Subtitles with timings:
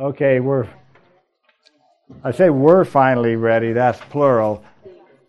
[0.00, 0.66] Okay, we're.
[2.24, 3.74] I say we're finally ready.
[3.74, 4.64] That's plural.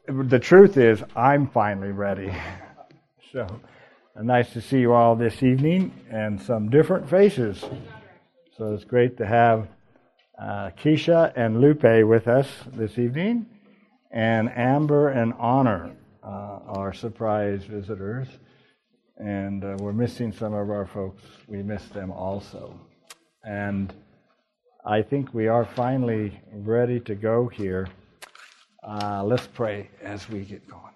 [0.08, 2.34] The truth is, I'm finally ready.
[3.34, 3.48] So,
[4.22, 7.64] nice to see you all this evening and some different faces.
[8.58, 9.70] So it's great to have
[10.38, 13.46] uh, Keisha and Lupe with us this evening,
[14.12, 18.28] and Amber and Honor, uh, our surprise visitors.
[19.16, 21.24] And uh, we're missing some of our folks.
[21.48, 22.78] We miss them also.
[23.46, 23.94] And
[24.84, 27.88] I think we are finally ready to go here.
[28.82, 30.96] Uh, let's pray as we get going.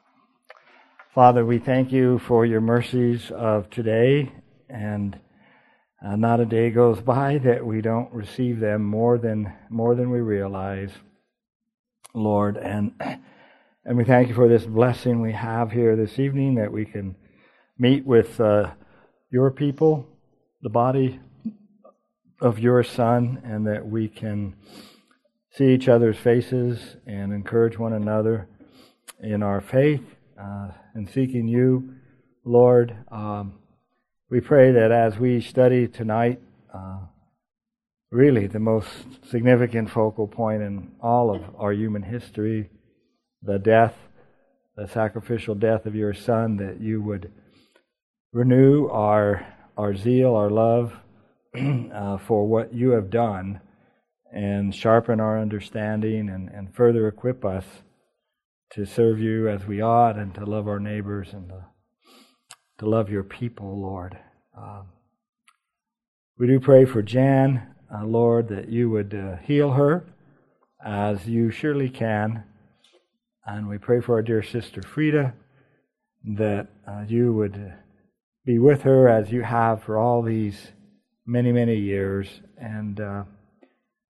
[1.14, 4.32] Father, we thank you for your mercies of today,
[4.70, 5.20] and
[6.04, 10.10] uh, not a day goes by that we don't receive them more than more than
[10.10, 10.90] we realize,
[12.16, 12.58] Lord.
[12.58, 12.92] And
[13.86, 17.16] and we thank you for this blessing we have here this evening that we can
[17.78, 18.72] meet with uh,
[19.30, 20.08] your people,
[20.64, 21.20] the body
[22.42, 24.56] of your Son, and that we can
[25.52, 28.48] see each other's faces and encourage one another
[29.22, 30.04] in our faith
[30.40, 31.96] uh, and seeking you,
[32.44, 32.96] Lord.
[33.10, 33.60] Um,
[34.30, 36.42] we pray that as we study tonight,
[36.74, 37.00] uh,
[38.12, 38.90] really the most
[39.30, 42.70] significant focal point in all of our human history,
[43.42, 43.96] the death,
[44.76, 47.32] the sacrificial death of your Son, that you would
[48.34, 49.46] renew our
[49.78, 50.94] our zeal, our love
[51.94, 53.62] uh, for what you have done
[54.32, 57.66] and sharpen our understanding and, and further equip us
[58.72, 61.66] to serve you as we ought and to love our neighbors and to,
[62.80, 64.18] to love your people, Lord.
[64.58, 64.88] Um,
[66.38, 70.06] we do pray for Jan, uh, Lord, that you would uh, heal her
[70.86, 72.44] as you surely can.
[73.46, 75.34] And we pray for our dear sister Frida
[76.26, 77.74] that uh, you would
[78.44, 80.72] be with her as you have for all these
[81.26, 82.28] many, many years.
[82.58, 83.24] And uh,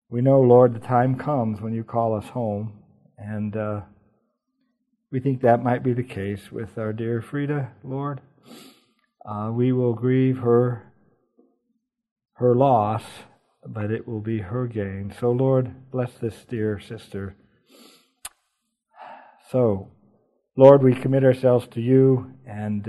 [0.10, 2.74] we know, Lord, the time comes when you call us home.
[3.18, 3.82] And uh,
[5.12, 8.22] we think that might be the case with our dear Frida, Lord.
[9.26, 10.92] Uh, we will grieve her
[12.34, 13.04] her loss,
[13.66, 15.14] but it will be her gain.
[15.18, 17.38] So, Lord, bless this dear sister.
[19.50, 19.88] So,
[20.58, 22.88] Lord, we commit ourselves to you and.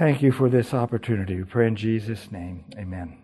[0.00, 1.36] Thank you for this opportunity.
[1.36, 2.64] We pray in Jesus' name.
[2.78, 3.18] Amen.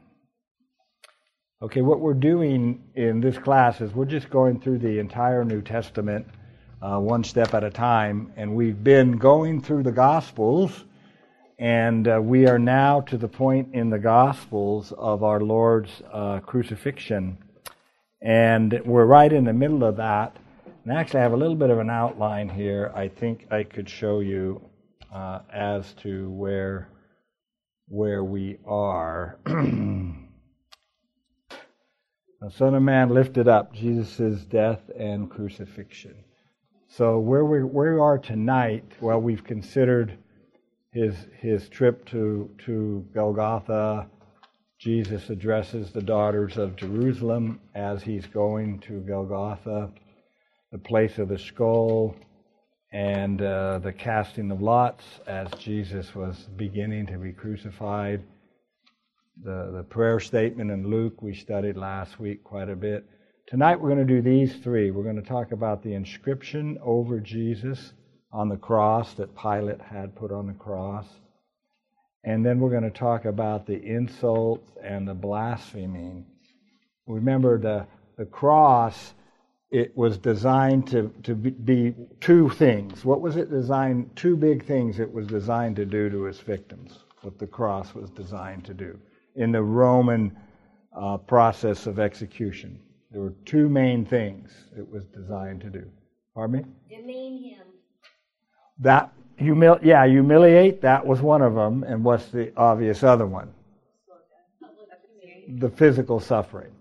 [1.62, 5.62] Okay, what we're doing in this class is we're just going through the entire New
[5.62, 6.26] Testament
[6.82, 10.84] uh, one step at a time, and we've been going through the Gospels,
[11.58, 16.40] and uh, we are now to the point in the Gospels of our Lord's uh,
[16.40, 17.38] crucifixion.
[18.20, 20.36] And we're right in the middle of that.
[20.84, 23.88] And actually, I have a little bit of an outline here I think I could
[23.88, 24.60] show you
[25.16, 26.90] uh, as to where
[27.88, 29.38] where we are.
[29.46, 30.14] the
[32.50, 36.16] Son of Man lifted up Jesus' death and crucifixion.
[36.88, 40.18] So where we where we are tonight, well, we've considered
[40.92, 44.08] his his trip to to Golgotha.
[44.78, 49.90] Jesus addresses the daughters of Jerusalem as he's going to Golgotha,
[50.70, 52.14] the place of the skull
[52.96, 58.22] and uh, the casting of lots as Jesus was beginning to be crucified.
[59.44, 63.04] The, the prayer statement in Luke we studied last week quite a bit.
[63.48, 64.90] Tonight we're going to do these three.
[64.90, 67.92] We're going to talk about the inscription over Jesus
[68.32, 71.06] on the cross that Pilate had put on the cross.
[72.24, 76.24] And then we're going to talk about the insults and the blaspheming.
[77.06, 77.86] Remember, the,
[78.16, 79.12] the cross
[79.76, 83.04] it was designed to, to be two things.
[83.04, 84.10] What was it designed?
[84.16, 88.08] Two big things it was designed to do to its victims, what the cross was
[88.08, 88.98] designed to do
[89.34, 90.34] in the Roman
[90.98, 92.80] uh, process of execution.
[93.10, 95.84] There were two main things it was designed to do.
[96.34, 96.64] Pardon me?
[96.88, 97.66] Demean him.
[98.78, 101.82] That, humil- yeah, humiliate, that was one of them.
[101.82, 103.52] And what's the obvious other one?
[105.48, 106.72] The physical suffering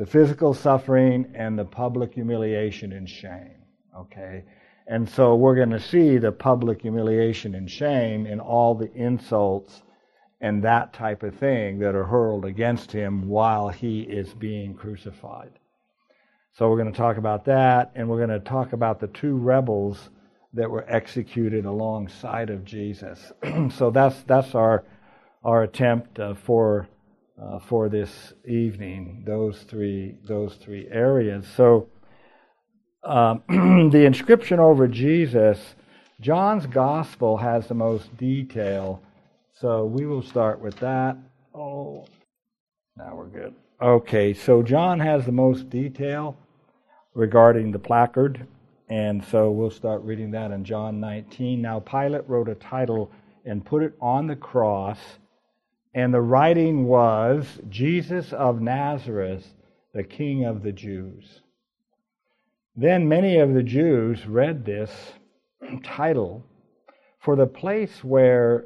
[0.00, 3.60] the physical suffering and the public humiliation and shame.
[3.94, 4.42] Okay?
[4.86, 9.82] And so we're going to see the public humiliation and shame in all the insults
[10.40, 15.52] and that type of thing that are hurled against him while he is being crucified.
[16.54, 19.36] So we're going to talk about that, and we're going to talk about the two
[19.36, 20.08] rebels
[20.54, 23.32] that were executed alongside of Jesus.
[23.76, 24.82] so that's that's our
[25.44, 26.88] our attempt uh, for
[27.40, 29.22] uh, for this evening.
[29.26, 31.46] Those three those three areas.
[31.56, 31.88] So
[33.02, 33.42] um,
[33.90, 35.74] the inscription over Jesus,
[36.20, 39.02] John's Gospel has the most detail.
[39.60, 41.16] So we will start with that.
[41.54, 42.06] Oh,
[42.96, 43.54] Now we're good.
[43.82, 46.36] Okay, so John has the most detail
[47.14, 48.46] regarding the placard,
[48.90, 51.62] and so we'll start reading that in John 19.
[51.62, 53.10] Now, Pilate wrote a title
[53.46, 54.98] and put it on the cross,
[55.94, 59.54] and the writing was Jesus of Nazareth,
[59.92, 61.40] the King of the Jews.
[62.76, 64.90] Then many of the Jews read this
[65.82, 66.44] title,
[67.18, 68.64] for the place where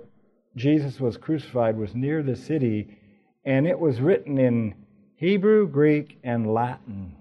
[0.54, 2.98] Jesus was crucified was near the city,
[3.44, 4.74] and it was written in
[5.16, 7.16] Hebrew, Greek, and Latin.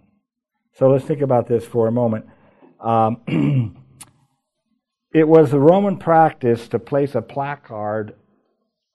[0.74, 2.26] So let's think about this for a moment.
[2.80, 3.78] Um,
[5.14, 8.16] it was the Roman practice to place a placard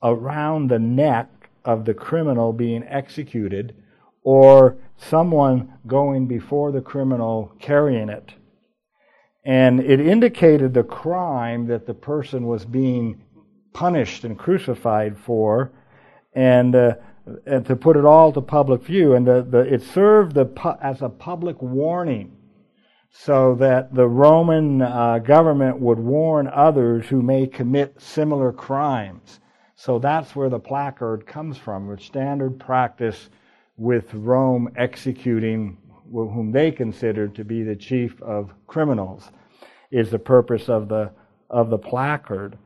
[0.02, 3.74] around the neck of the criminal being executed
[4.22, 8.34] or someone going before the criminal carrying it.
[9.44, 13.22] And it indicated the crime that the person was being
[13.72, 15.72] punished and crucified for.
[16.34, 16.94] And uh,
[17.46, 19.14] and to put it all to public view.
[19.14, 22.36] And the, the, it served the, as a public warning
[23.10, 29.40] so that the Roman uh, government would warn others who may commit similar crimes.
[29.80, 33.30] So that's where the placard comes from, which standard practice
[33.76, 35.78] with Rome executing
[36.10, 39.30] whom they considered to be the chief of criminals
[39.92, 41.12] is the purpose of the
[41.48, 42.58] of the placard.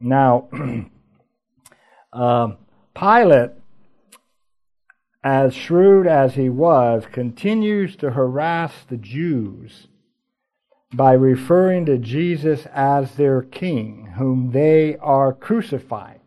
[0.00, 0.48] Now,
[2.14, 2.56] um,
[2.94, 3.50] Pilate
[5.22, 9.88] as shrewd as he was, continues to harass the Jews
[10.94, 16.20] by referring to Jesus as their king, whom they are crucifying.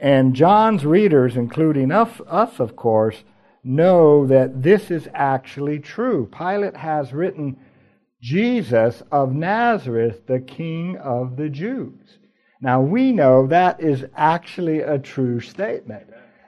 [0.00, 3.24] And John's readers, including us, us, of course,
[3.62, 6.28] know that this is actually true.
[6.36, 7.56] Pilate has written
[8.20, 12.18] Jesus of Nazareth, the King of the Jews.
[12.60, 16.06] Now we know that is actually a true statement.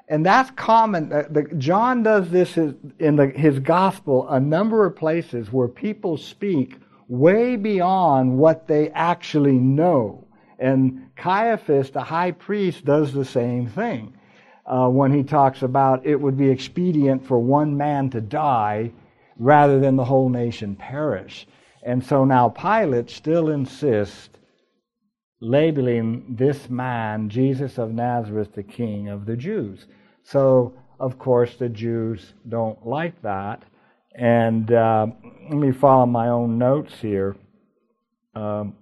[0.08, 1.12] And that's common.
[1.58, 6.78] John does this in his gospel a number of places where people speak
[7.08, 10.25] way beyond what they actually know.
[10.58, 14.14] And Caiaphas, the high priest, does the same thing
[14.66, 18.92] uh, when he talks about it would be expedient for one man to die
[19.38, 21.46] rather than the whole nation perish.
[21.82, 24.30] And so now Pilate still insists
[25.40, 29.86] labeling this man, Jesus of Nazareth, the King of the Jews.
[30.24, 33.62] So, of course, the Jews don't like that.
[34.14, 35.06] And uh,
[35.50, 37.36] let me follow my own notes here.
[38.34, 38.74] Um,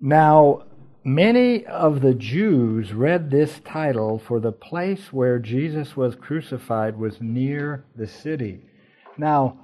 [0.00, 0.64] now,
[1.04, 7.20] many of the Jews read this title for the place where Jesus was crucified was
[7.20, 8.60] near the city.
[9.16, 9.58] Now,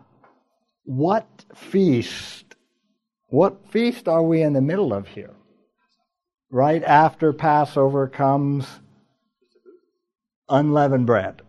[0.84, 2.44] what feast
[3.34, 5.34] what feast are we in the middle of here?
[6.52, 8.64] Right after Passover comes
[10.48, 11.42] unleavened bread.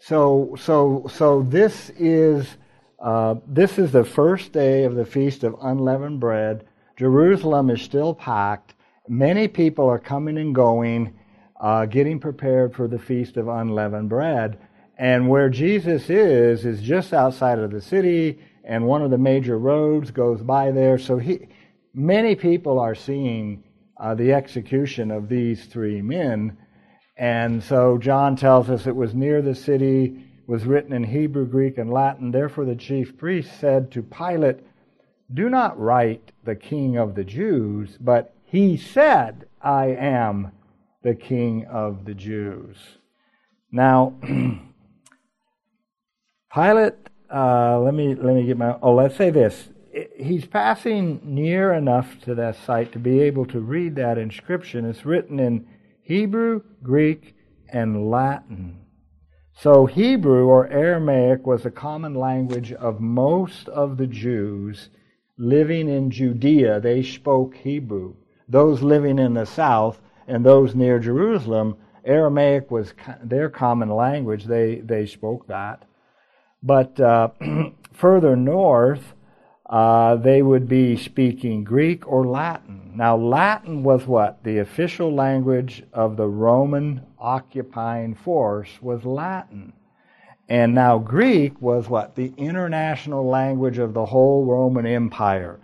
[0.00, 2.56] So, so, so this is
[2.98, 6.66] uh, this is the first day of the feast of unleavened bread.
[6.96, 8.74] Jerusalem is still packed.
[9.08, 11.14] Many people are coming and going,
[11.60, 14.58] uh, getting prepared for the feast of unleavened bread.
[14.96, 19.58] And where Jesus is is just outside of the city and one of the major
[19.58, 20.98] roads goes by there.
[20.98, 21.48] So he,
[21.92, 23.64] many people are seeing
[23.98, 26.56] uh, the execution of these three men.
[27.16, 31.78] And so John tells us it was near the city, was written in Hebrew, Greek,
[31.78, 32.30] and Latin.
[32.30, 34.60] Therefore, the chief priest said to Pilate,
[35.32, 40.52] Do not write the king of the Jews, but he said, I am
[41.02, 42.76] the king of the Jews.
[43.72, 44.14] Now,
[46.54, 47.04] Pilate
[47.34, 48.76] uh, let me let me get my.
[48.80, 49.68] Oh, let's say this.
[50.16, 54.84] He's passing near enough to that site to be able to read that inscription.
[54.84, 55.66] It's written in
[56.02, 57.34] Hebrew, Greek,
[57.68, 58.80] and Latin.
[59.56, 64.90] So Hebrew or Aramaic was a common language of most of the Jews
[65.36, 66.80] living in Judea.
[66.80, 68.14] They spoke Hebrew.
[68.48, 74.44] Those living in the south and those near Jerusalem, Aramaic was their common language.
[74.44, 75.84] They they spoke that.
[76.62, 77.28] But uh,
[77.92, 79.14] further north,
[79.68, 82.92] uh, they would be speaking Greek or Latin.
[82.94, 84.44] Now, Latin was what?
[84.44, 89.72] The official language of the Roman occupying force was Latin.
[90.48, 92.14] And now Greek was what?
[92.14, 95.58] The international language of the whole Roman Empire.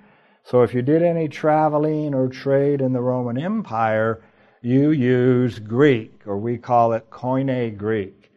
[0.44, 4.22] So if you did any traveling or trade in the Roman Empire,
[4.62, 8.30] you use Greek, or we call it Koine Greek.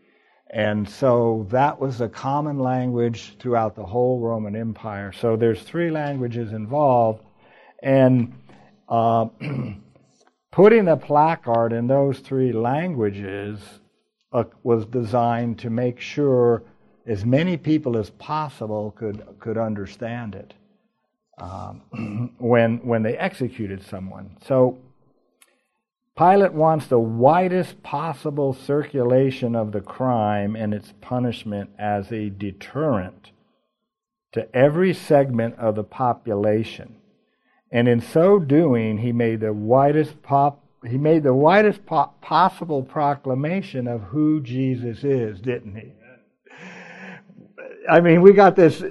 [0.49, 5.11] And so that was a common language throughout the whole Roman Empire.
[5.11, 7.23] So there's three languages involved.
[7.81, 8.33] And
[8.87, 9.27] uh,
[10.51, 13.59] putting a placard in those three languages
[14.63, 16.63] was designed to make sure
[17.05, 20.53] as many people as possible could could understand it
[21.37, 24.37] um, when when they executed someone.
[24.45, 24.77] So
[26.17, 33.31] Pilate wants the widest possible circulation of the crime and its punishment as a deterrent
[34.33, 36.97] to every segment of the population.
[37.71, 42.83] And in so doing, he made the widest pop, he made the widest po- possible
[42.83, 45.91] proclamation of who Jesus is, didn't he?
[47.89, 48.83] I mean, we got this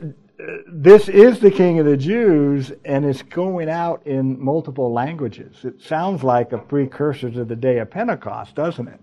[0.66, 5.64] this is the King of the Jews, and it's going out in multiple languages.
[5.64, 9.00] It sounds like a precursor to the day of Pentecost, doesn't it?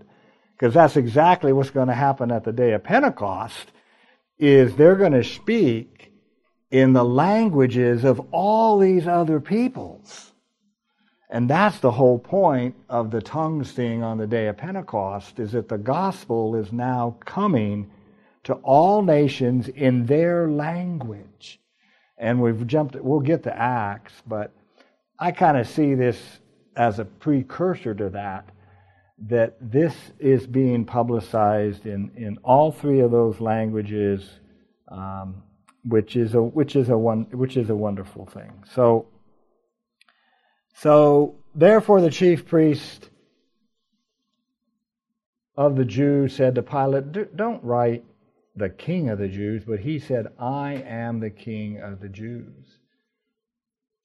[0.57, 3.71] Because that's exactly what's going to happen at the day of Pentecost.
[4.37, 6.11] Is they're going to speak
[6.71, 10.28] in the languages of all these other peoples.
[11.29, 15.51] And that's the whole point of the tongues thing on the day of Pentecost, is
[15.51, 17.91] that the gospel is now coming
[18.45, 21.59] to all nations in their language.
[22.17, 24.53] And we've jumped, we'll get to Acts, but
[25.19, 26.19] I kind of see this
[26.75, 28.49] as a precursor to that,
[29.27, 34.27] that this is being publicized in, in all three of those languages,
[34.89, 35.43] um,
[35.83, 38.63] which is a which is a one which is a wonderful thing.
[38.73, 39.07] So,
[40.81, 43.09] so therefore, the chief priest
[45.55, 48.03] of the Jews said to Pilate, "Don't write
[48.59, 52.77] the king of the Jews, but he said, I am the king of the Jews.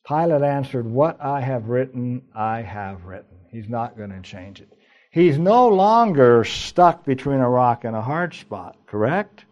[0.06, 3.36] Pilate answered, What I have written, I have written.
[3.50, 4.72] He's not going to change it.
[5.10, 9.44] He's no longer stuck between a rock and a hard spot, correct?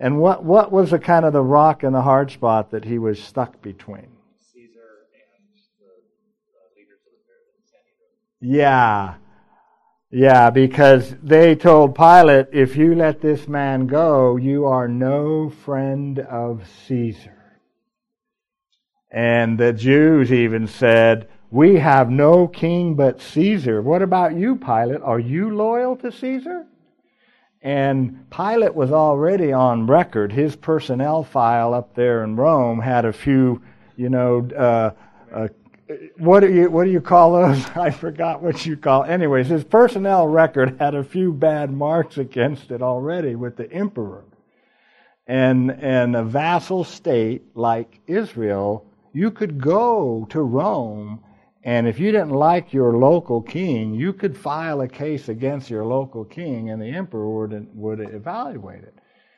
[0.00, 2.98] And what, what was the kind of the rock and the hard spot that he
[2.98, 4.08] was stuck between?
[4.52, 6.76] Caesar and the, the leaders of the
[8.40, 9.14] Yeah.
[10.10, 16.18] Yeah, because they told Pilate, if you let this man go, you are no friend
[16.18, 17.60] of Caesar.
[19.10, 23.82] And the Jews even said, We have no king but Caesar.
[23.82, 25.02] What about you, Pilate?
[25.02, 26.66] Are you loyal to Caesar?
[27.60, 30.32] And Pilate was already on record.
[30.32, 33.60] His personnel file up there in Rome had a few,
[33.96, 34.90] you know, uh,
[35.34, 35.48] uh,
[36.16, 37.64] what do you what do you call those?
[37.76, 39.04] I forgot what you call.
[39.04, 44.24] Anyways, his personnel record had a few bad marks against it already with the emperor.
[45.26, 51.22] And and a vassal state like Israel, you could go to Rome
[51.64, 55.84] and if you didn't like your local king, you could file a case against your
[55.84, 58.94] local king and the emperor would would evaluate it.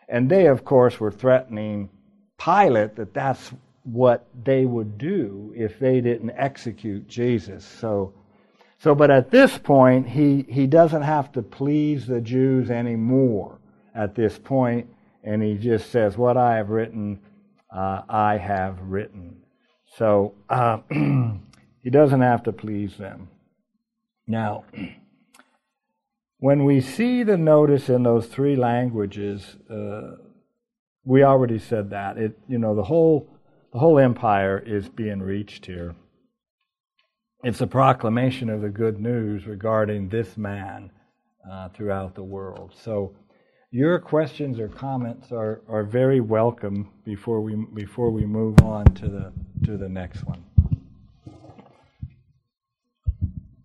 [0.08, 1.90] And they of course were threatening
[2.38, 3.52] Pilate that that's
[3.84, 7.64] what they would do if they didn't execute Jesus.
[7.64, 8.12] So,
[8.78, 13.58] so but at this point, he, he doesn't have to please the Jews anymore
[13.94, 14.88] at this point,
[15.24, 17.20] and he just says, What I have written,
[17.74, 19.36] uh, I have written.
[19.96, 20.78] So uh,
[21.82, 23.28] he doesn't have to please them.
[24.26, 24.64] Now,
[26.38, 30.16] when we see the notice in those three languages, uh,
[31.04, 32.18] we already said that.
[32.18, 33.28] It, you know, the whole
[33.72, 35.94] the whole empire is being reached here.
[37.42, 40.90] It's a proclamation of the good news regarding this man
[41.50, 42.74] uh, throughout the world.
[42.82, 43.14] So,
[43.72, 49.08] your questions or comments are, are very welcome before we before we move on to
[49.08, 49.32] the
[49.64, 50.44] to the next one.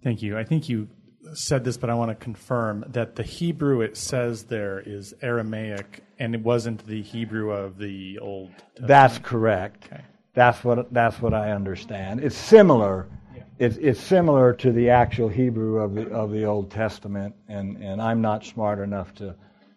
[0.03, 0.37] Thank you.
[0.37, 0.87] I think you
[1.33, 6.03] said this, but I want to confirm that the Hebrew it says there is Aramaic,
[6.19, 8.51] and it wasn't the Hebrew of the Old.
[8.51, 8.87] Testament.
[8.87, 9.85] That's correct.
[9.91, 10.03] Okay.
[10.33, 12.21] That's what that's what I understand.
[12.21, 13.07] It's similar.
[13.35, 13.43] Yeah.
[13.57, 18.01] It's, it's similar to the actual Hebrew of the of the Old Testament, and, and
[18.01, 19.35] I'm not smart enough to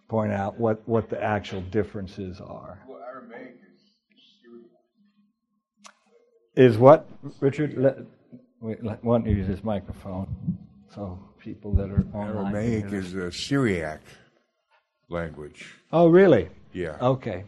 [0.09, 2.83] point out what, what the actual differences are.
[2.89, 3.57] Well, Aramaic
[6.57, 7.09] is Is what
[7.41, 7.77] Richard?
[7.77, 7.99] Let,
[8.61, 10.27] wait, let, why don't you use this microphone
[10.95, 12.55] so people that are online.
[12.55, 14.01] Aramaic is a Syriac
[15.09, 15.75] language.
[15.93, 16.49] Oh, really?
[16.73, 16.97] Yeah.
[17.01, 17.45] Okay.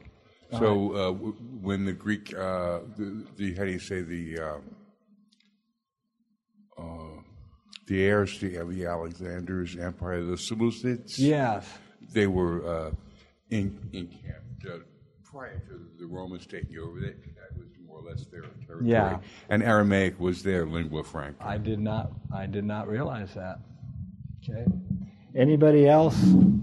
[0.52, 4.62] So uh, w- when the Greek, uh, the, the how do you say the um,
[6.76, 7.20] uh,
[7.86, 11.68] the heirs to the Alexander's empire, the Seleucids, Yes.
[12.12, 12.90] they were uh,
[13.50, 14.78] in, encamped uh,
[15.24, 17.00] prior to the Romans taking over.
[17.00, 18.88] That, that was more or less their territory.
[18.90, 19.18] Yeah.
[19.50, 21.46] And Aramaic was their lingua franca.
[21.46, 22.12] I did not.
[22.34, 23.58] I did not realize that.
[24.42, 24.64] Okay.
[25.34, 26.16] Anybody else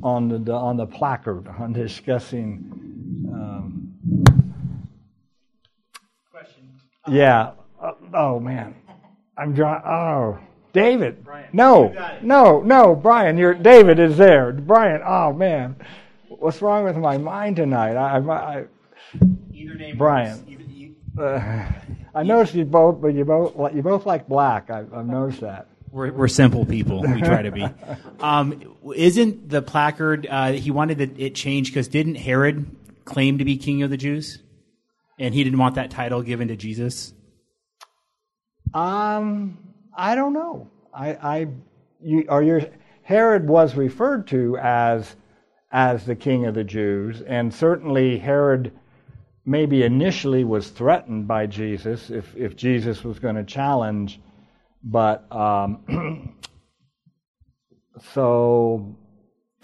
[0.03, 2.71] on the on the placard on discussing?
[3.31, 3.93] Um,
[6.31, 6.71] Question.
[7.07, 7.51] yeah.
[7.81, 8.75] Uh, oh man,
[9.37, 9.81] I'm drawing.
[9.85, 10.39] Oh,
[10.73, 11.23] David.
[11.53, 11.93] No,
[12.23, 13.37] no, no, Brian.
[13.37, 14.51] You're David is there.
[14.51, 15.01] Brian.
[15.05, 15.75] Oh man,
[16.27, 17.95] what's wrong with my mind tonight?
[17.95, 18.65] I, I,
[19.53, 19.97] Either name.
[19.97, 20.43] Brian.
[20.47, 20.63] Either-
[21.17, 21.71] I, uh,
[22.15, 24.69] I noticed you both, but you both you both like black.
[24.69, 25.67] I, I've noticed that.
[25.97, 27.01] We're, we're simple people.
[27.01, 27.67] We try to be.
[28.19, 30.25] Um, isn't the placard?
[30.27, 32.65] Uh, he wanted it, it changed because didn't Herod
[33.05, 34.39] claim to be king of the Jews,
[35.19, 37.13] and he didn't want that title given to Jesus?
[38.73, 39.59] Um,
[39.95, 40.67] I don't know.
[40.91, 41.47] I, I,
[42.01, 42.61] you, or your
[43.03, 45.15] Herod was referred to as
[45.71, 48.71] as the king of the Jews, and certainly Herod
[49.45, 54.19] maybe initially was threatened by Jesus if if Jesus was going to challenge,
[54.87, 56.35] but um,
[58.13, 58.95] so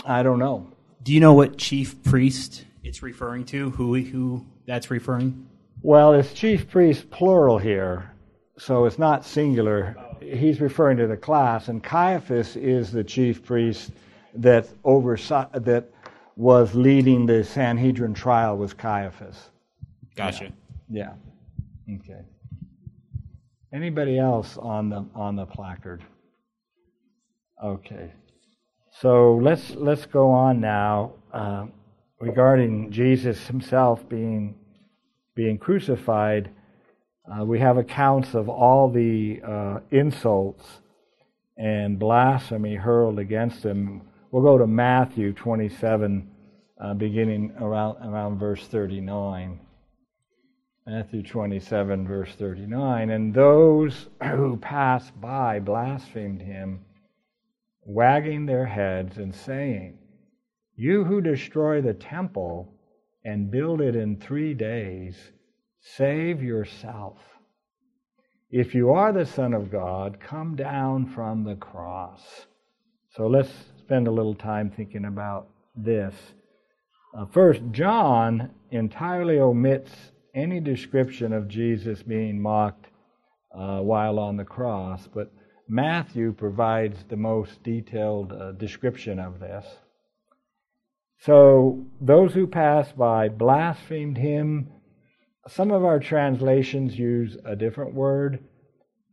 [0.06, 0.68] I don't know.
[1.02, 3.72] Do you know what chief priest it's referring to?
[3.72, 5.48] Who who that's referring?
[5.82, 8.12] Well, it's chief priest plural here,
[8.58, 9.96] so it's not singular.
[10.22, 13.92] He's referring to the class, and Caiaphas is the chief priest
[14.36, 15.90] that oversaw that
[16.36, 18.58] was leading the Sanhedrin trial.
[18.58, 19.50] Was Caiaphas?
[20.16, 20.52] Gotcha.
[20.90, 21.14] Yeah.
[21.90, 22.22] Okay.
[23.74, 26.04] Anybody else on the on the placard?
[27.64, 28.14] Okay.
[29.02, 31.66] So let's let's go on now uh,
[32.20, 34.54] regarding Jesus himself being
[35.36, 36.52] being crucified.
[37.26, 40.64] Uh, we have accounts of all the uh, insults
[41.58, 44.04] and blasphemy hurled against him.
[44.30, 46.30] We'll go to Matthew 27,
[46.80, 49.60] uh, beginning around around verse 39.
[50.86, 53.10] Matthew 27, verse 39.
[53.10, 56.82] And those who passed by blasphemed him,
[57.86, 59.98] wagging their heads and saying,
[60.76, 62.74] You who destroy the temple
[63.24, 65.16] and build it in three days,
[65.80, 67.18] save yourself.
[68.52, 72.46] If you are the Son of God, come down from the cross.
[73.16, 73.50] So let's
[73.80, 75.48] spend a little time thinking about
[75.78, 76.14] this.
[77.18, 79.92] Uh, first, John entirely omits
[80.34, 82.88] any description of Jesus being mocked
[83.54, 85.32] uh, while on the cross, but
[85.68, 89.66] Matthew provides the most detailed uh, description of this.
[91.20, 94.70] So those who passed by blasphemed him.
[95.48, 98.44] Some of our translations use a different word.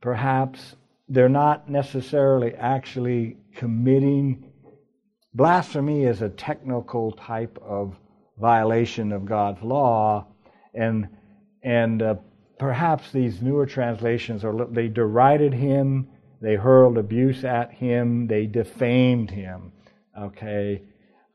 [0.00, 0.74] Perhaps
[1.08, 4.44] they're not necessarily actually committing.
[5.34, 7.96] Blasphemy is a technical type of
[8.38, 10.26] violation of God's law,
[10.74, 11.08] and
[11.62, 12.14] and uh,
[12.58, 16.08] perhaps these newer translations are they derided him,
[16.40, 19.72] they hurled abuse at him, they defamed him.
[20.18, 20.82] Okay,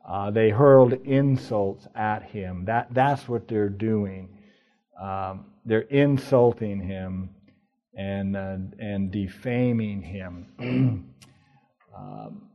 [0.07, 2.65] uh, they hurled insults at him.
[2.65, 4.37] That that's what they're doing.
[5.01, 7.29] Um, they're insulting him
[7.95, 10.47] and uh, and defaming him.
[11.97, 12.49] um,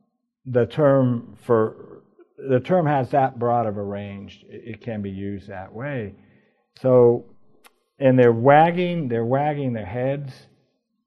[0.47, 2.03] the term for
[2.49, 4.45] the term has that broad of a range.
[4.49, 6.15] It, it can be used that way.
[6.79, 7.27] So,
[7.99, 10.33] and they're wagging they're wagging their heads,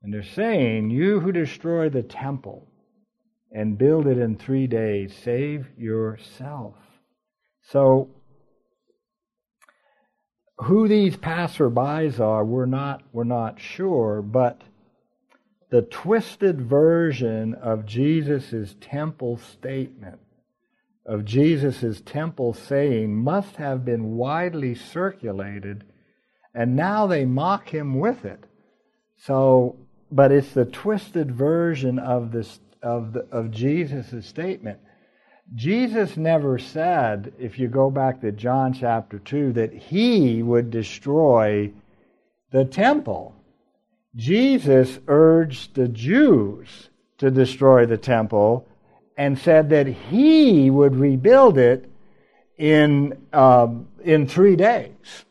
[0.02, 2.68] and they're saying, "You who destroy the temple
[3.52, 6.76] and build it in three days, save yourself."
[7.62, 8.10] So
[10.58, 14.62] who these passerbys are, we're not we're not sure, but
[15.70, 20.20] the twisted version of Jesus' temple statement,
[21.06, 25.84] of Jesus' temple saying, must have been widely circulated,
[26.54, 28.46] and now they mock him with it.
[29.18, 29.76] So,
[30.12, 34.80] but it's the twisted version of this of the, of Jesus' statement.
[35.56, 41.72] Jesus never said, if you go back to John chapter 2, that he would destroy
[42.52, 43.36] the temple.
[44.16, 48.68] Jesus urged the Jews to destroy the temple
[49.18, 51.90] and said that he would rebuild it
[52.58, 55.26] in, um, in three days.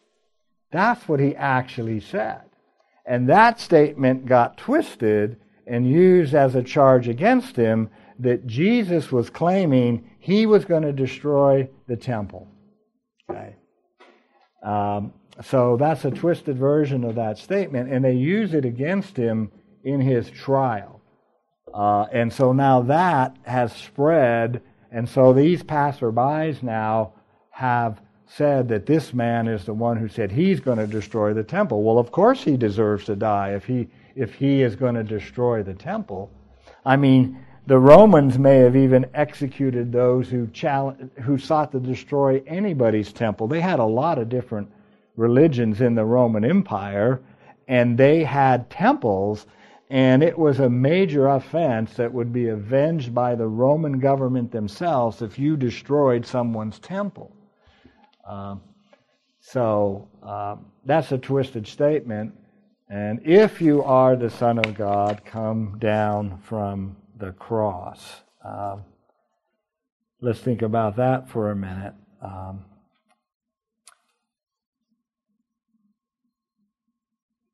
[0.70, 2.42] That's what he actually said.
[3.04, 9.30] And that statement got twisted and used as a charge against him that Jesus was
[9.30, 12.48] claiming he was going to destroy the temple.
[13.28, 13.56] Okay.
[14.62, 19.50] Um, so that's a twisted version of that statement, and they use it against him
[19.82, 21.01] in his trial.
[21.72, 27.12] Uh, and so now that has spread, and so these passerbys now
[27.50, 31.42] have said that this man is the one who said he's going to destroy the
[31.42, 31.82] temple.
[31.82, 35.62] Well, of course he deserves to die if he if he is going to destroy
[35.62, 36.30] the temple.
[36.84, 40.48] I mean, the Romans may have even executed those who
[41.22, 43.46] who sought to destroy anybody's temple.
[43.46, 44.70] They had a lot of different
[45.16, 47.20] religions in the Roman Empire,
[47.68, 49.46] and they had temples,
[49.92, 55.20] and it was a major offense that would be avenged by the Roman government themselves
[55.20, 57.36] if you destroyed someone's temple.
[58.26, 58.56] Uh,
[59.40, 62.32] so uh, that's a twisted statement.
[62.88, 68.22] And if you are the Son of God, come down from the cross.
[68.42, 68.84] Um,
[70.22, 71.92] let's think about that for a minute.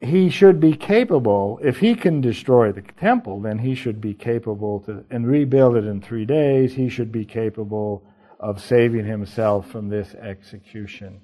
[0.00, 4.80] He should be capable, if he can destroy the temple, then he should be capable
[4.80, 8.04] to, and rebuild it in three days, he should be capable
[8.38, 11.20] of saving himself from this execution.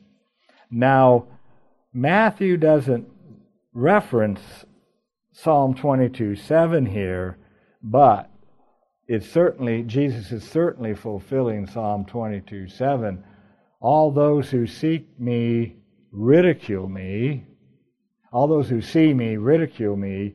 [0.71, 1.27] Now,
[1.93, 3.09] Matthew doesn't
[3.73, 4.41] reference
[5.33, 7.39] Psalm 22 7 here,
[7.81, 8.29] but
[9.07, 13.23] it's certainly, Jesus is certainly fulfilling Psalm 22 7.
[13.81, 15.77] All those who seek me
[16.11, 17.47] ridicule me.
[18.35, 20.35] All those who see me ridicule me.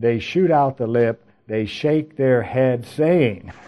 [0.00, 1.24] They shoot out the lip.
[1.46, 3.52] They shake their head, saying.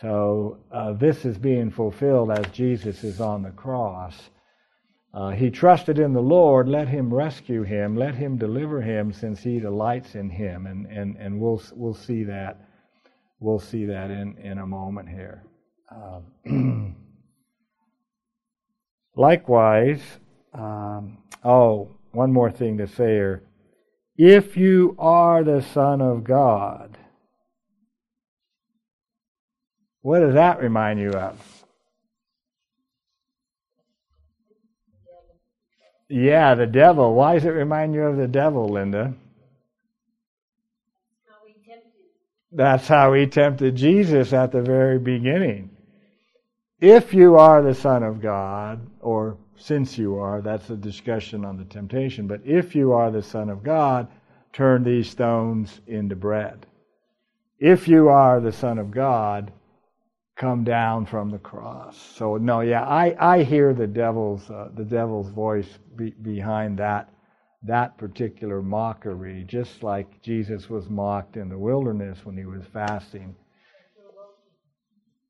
[0.00, 4.30] So uh, this is being fulfilled as Jesus is on the cross.
[5.12, 6.68] Uh, he trusted in the Lord.
[6.68, 7.96] Let him rescue him.
[7.96, 10.64] Let him deliver him, since he delights in him.
[10.64, 12.66] And and and we'll we'll see that
[13.40, 15.44] we'll see that in in a moment here.
[15.94, 16.96] Um,
[19.14, 20.00] likewise,
[20.54, 23.42] um, oh, one more thing to say here.
[24.16, 26.98] If you are the Son of God,
[30.02, 31.38] what does that remind you of?
[36.08, 37.14] Yeah, the devil.
[37.14, 39.14] Why does it remind you of the devil, Linda?
[42.52, 45.70] That's how he tempted Jesus at the very beginning.
[46.80, 51.56] If you are the Son of God, or since you are, that's a discussion on
[51.56, 54.08] the temptation, but if you are the Son of God,
[54.52, 56.66] turn these stones into bread.
[57.58, 59.52] If you are the Son of God,
[60.34, 61.96] come down from the cross.
[62.16, 67.10] So no, yeah, I, I hear the devil's uh, the devil's voice be, behind that
[67.62, 73.36] that particular mockery, just like Jesus was mocked in the wilderness when he was fasting.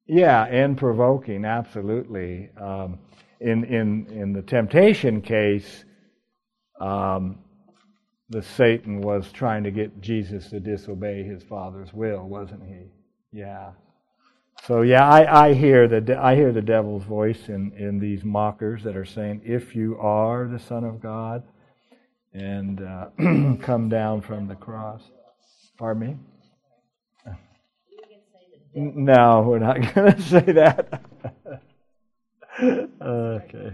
[0.06, 2.50] Yeah, and provoking, absolutely.
[2.56, 3.00] Um,
[3.40, 5.84] in in in the temptation case,
[6.80, 7.38] um,
[8.28, 12.90] the Satan was trying to get Jesus to disobey his Father's will, wasn't he?
[13.32, 13.72] Yeah.
[14.66, 18.84] So yeah, I, I hear the I hear the devil's voice in, in these mockers
[18.84, 21.42] that are saying, "If you are the Son of God,
[22.34, 23.06] and uh,
[23.62, 25.02] come down from the cross."
[25.78, 26.16] Pardon me.
[28.74, 31.02] No, we're not going to say that.
[32.62, 33.72] okay.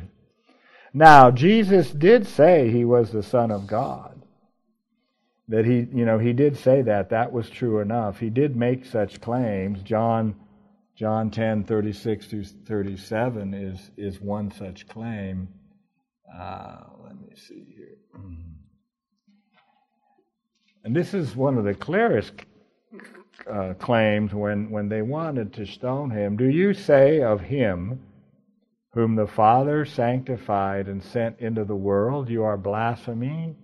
[0.92, 4.22] Now, Jesus did say he was the Son of God.
[5.48, 7.10] That he, you know, he did say that.
[7.10, 8.18] That was true enough.
[8.18, 9.82] He did make such claims.
[9.82, 10.34] John
[10.96, 15.46] John 10, 36 through 37 is, is one such claim.
[16.34, 17.98] Uh, let me see here.
[20.84, 22.32] And this is one of the clearest
[23.52, 26.36] uh, claims when, when they wanted to stone him.
[26.36, 28.00] Do you say of him,
[28.96, 33.54] whom the Father sanctified and sent into the world, you are blaspheming?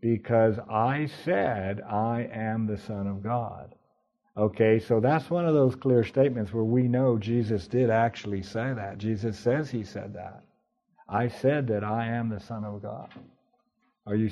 [0.00, 3.74] Because I said, I am the Son of God.
[4.38, 8.72] Okay, so that's one of those clear statements where we know Jesus did actually say
[8.72, 8.96] that.
[8.96, 10.44] Jesus says he said that.
[11.06, 13.10] I said that I am the Son of God.
[14.06, 14.30] Are you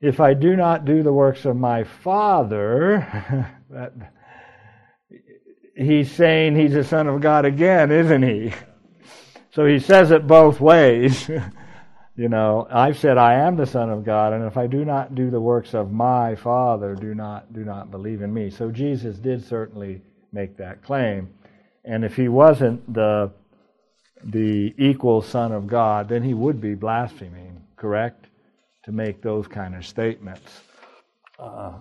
[0.00, 3.92] If I do not do the works of my Father, that
[5.76, 8.52] he's saying he's the Son of God again, isn't he?
[9.52, 11.30] So he says it both ways.
[12.16, 15.14] You know, I've said I am the Son of God, and if I do not
[15.14, 18.48] do the works of my Father, do not do not believe in me.
[18.48, 20.00] So Jesus did certainly
[20.32, 21.28] make that claim.
[21.84, 23.30] And if he wasn't the
[24.24, 28.28] the equal Son of God, then he would be blaspheming, correct?
[28.84, 30.62] To make those kind of statements.
[31.38, 31.74] Uh,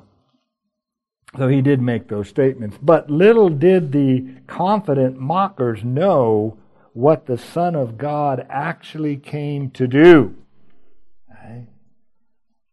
[1.38, 2.78] so he did make those statements.
[2.82, 6.58] But little did the confident mockers know
[6.94, 10.36] what the Son of God actually came to do.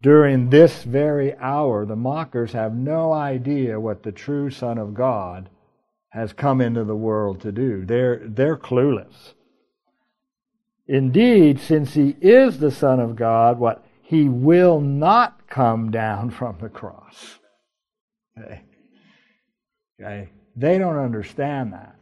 [0.03, 5.49] During this very hour, the mockers have no idea what the true Son of God
[6.09, 7.87] has come into the world to do.
[7.87, 9.35] They're, they're clueless.
[10.89, 16.59] Indeed, since he is the Son of God, what he will not come down from
[16.61, 17.39] the cross.
[18.39, 20.29] Okay.
[20.57, 21.97] They don't understand that.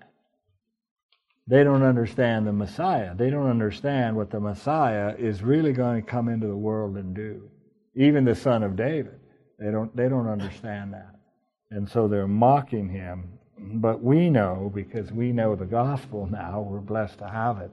[1.46, 3.14] They don't understand the Messiah.
[3.14, 7.14] They don't understand what the Messiah is really going to come into the world and
[7.14, 7.50] do.
[7.96, 9.18] Even the son of David.
[9.58, 11.16] They don't, they don't understand that.
[11.70, 13.38] And so they're mocking him.
[13.58, 17.70] But we know, because we know the gospel now, we're blessed to have it.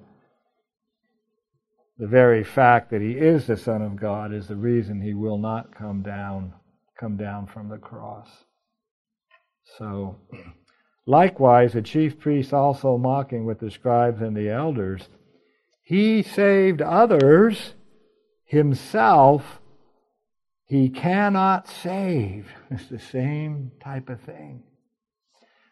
[1.97, 5.37] The very fact that he is the Son of God is the reason he will
[5.37, 6.53] not come down,
[6.99, 8.27] come down from the cross.
[9.77, 10.15] So,
[11.05, 15.09] likewise, the chief priests also mocking with the scribes and the elders,
[15.83, 17.73] he saved others,
[18.45, 19.59] himself
[20.67, 22.51] he cannot save.
[22.69, 24.63] It's the same type of thing.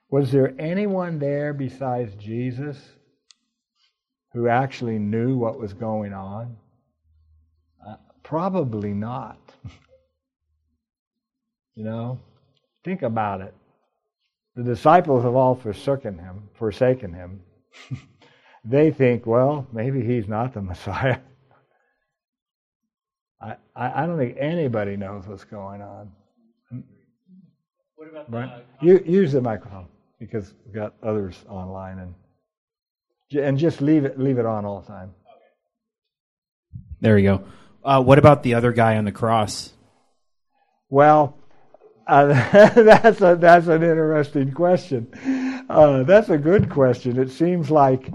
[0.09, 2.77] Was there anyone there besides Jesus
[4.31, 6.55] who actually knew what was going on?
[7.85, 9.37] Uh, probably not.
[11.75, 12.19] you know,
[12.85, 13.53] think about it.
[14.55, 17.41] The disciples have all forsaken him, forsaken him.
[18.65, 21.19] they think, well, maybe he's not the Messiah.
[23.41, 26.11] I, I don't think anybody knows what's going on.
[27.95, 28.65] What about Right?
[28.81, 29.87] the, You, use the microphone
[30.19, 32.15] because we've got others online and
[33.33, 35.13] and just leave it leave it on all the time.
[37.01, 37.43] There we go.
[37.83, 39.73] Uh, what about the other guy on the cross?
[40.89, 41.37] Well,
[42.07, 42.27] uh,
[42.75, 45.07] that's a that's an interesting question.
[45.69, 47.17] Uh, that's a good question.
[47.19, 48.11] It seems like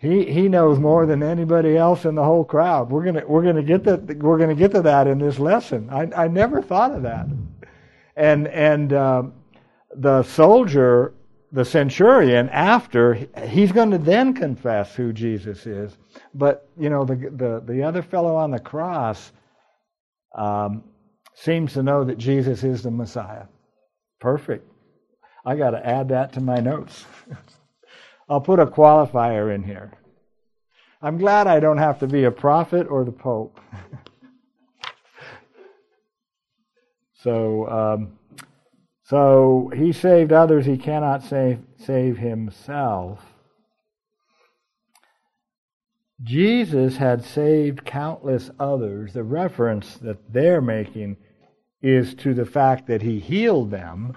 [0.00, 2.90] he he knows more than anybody else in the whole crowd.
[2.90, 5.88] We're gonna we're gonna get that we're gonna get to that in this lesson.
[5.90, 7.26] I I never thought of that.
[8.16, 9.22] And and uh,
[9.94, 11.14] the soldier,
[11.52, 13.14] the centurion, after
[13.46, 15.96] he's going to then confess who Jesus is.
[16.34, 19.32] But you know the the the other fellow on the cross.
[20.34, 20.84] Um,
[21.34, 23.46] seems to know that Jesus is the Messiah.
[24.20, 24.68] Perfect.
[25.44, 27.04] I got to add that to my notes.
[28.28, 29.92] I'll put a qualifier in here.
[31.00, 33.58] I'm glad I don't have to be a prophet or the Pope.
[37.14, 38.18] so, um,
[39.02, 43.31] so he saved others; he cannot save save himself.
[46.22, 49.12] Jesus had saved countless others.
[49.12, 51.16] The reference that they're making
[51.80, 54.16] is to the fact that he healed them,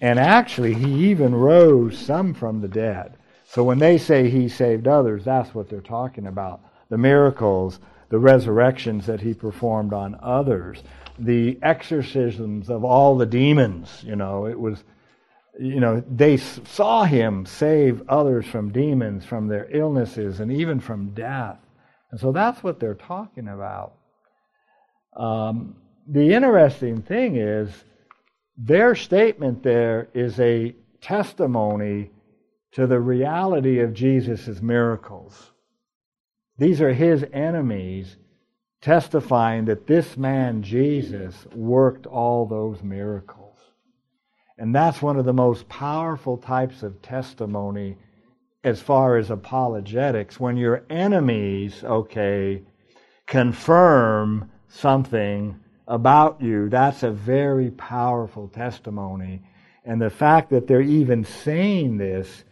[0.00, 3.16] and actually, he even rose some from the dead.
[3.46, 6.60] So when they say he saved others, that's what they're talking about.
[6.88, 7.78] The miracles,
[8.08, 10.82] the resurrections that he performed on others,
[11.18, 14.82] the exorcisms of all the demons, you know, it was
[15.58, 21.14] you know, they saw him save others from demons, from their illnesses, and even from
[21.14, 21.58] death.
[22.10, 23.94] And so that's what they're talking about.
[25.16, 25.76] Um,
[26.08, 27.70] the interesting thing is,
[28.56, 32.10] their statement there is a testimony
[32.72, 35.52] to the reality of Jesus' miracles.
[36.58, 38.16] These are his enemies
[38.80, 43.43] testifying that this man, Jesus, worked all those miracles.
[44.56, 47.96] And that's one of the most powerful types of testimony
[48.62, 50.38] as far as apologetics.
[50.38, 52.62] When your enemies, okay,
[53.26, 59.42] confirm something about you, that's a very powerful testimony.
[59.84, 62.44] And the fact that they're even saying this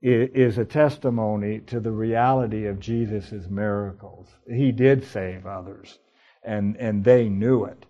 [0.00, 4.26] is a testimony to the reality of Jesus' miracles.
[4.48, 6.00] He did save others,
[6.42, 7.86] and, and they knew it.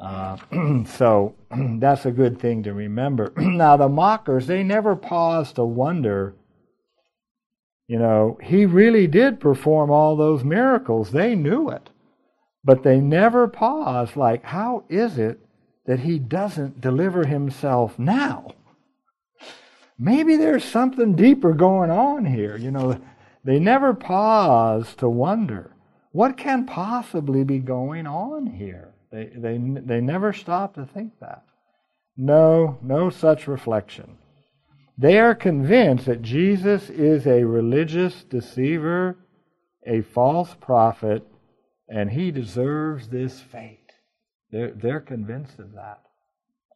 [0.00, 0.36] Uh,
[0.84, 1.34] so
[1.78, 3.32] that's a good thing to remember.
[3.36, 6.34] now, the mockers, they never pause to wonder,
[7.86, 11.10] you know, he really did perform all those miracles.
[11.10, 11.90] They knew it.
[12.64, 15.38] But they never pause, like, how is it
[15.84, 18.54] that he doesn't deliver himself now?
[19.98, 22.56] Maybe there's something deeper going on here.
[22.56, 23.00] You know,
[23.44, 25.76] they never pause to wonder
[26.12, 28.93] what can possibly be going on here.
[29.14, 31.44] They, they, they never stop to think that.
[32.16, 34.18] No, no such reflection.
[34.98, 39.16] They are convinced that Jesus is a religious deceiver,
[39.86, 41.24] a false prophet,
[41.88, 43.92] and he deserves this fate.
[44.50, 46.00] They're, they're convinced of that.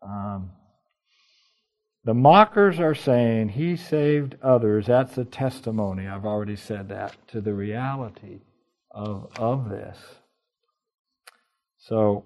[0.00, 0.52] Um,
[2.04, 4.86] the mockers are saying he saved others.
[4.86, 6.06] That's a testimony.
[6.06, 8.42] I've already said that to the reality
[8.92, 9.98] of, of this.
[11.88, 12.24] So,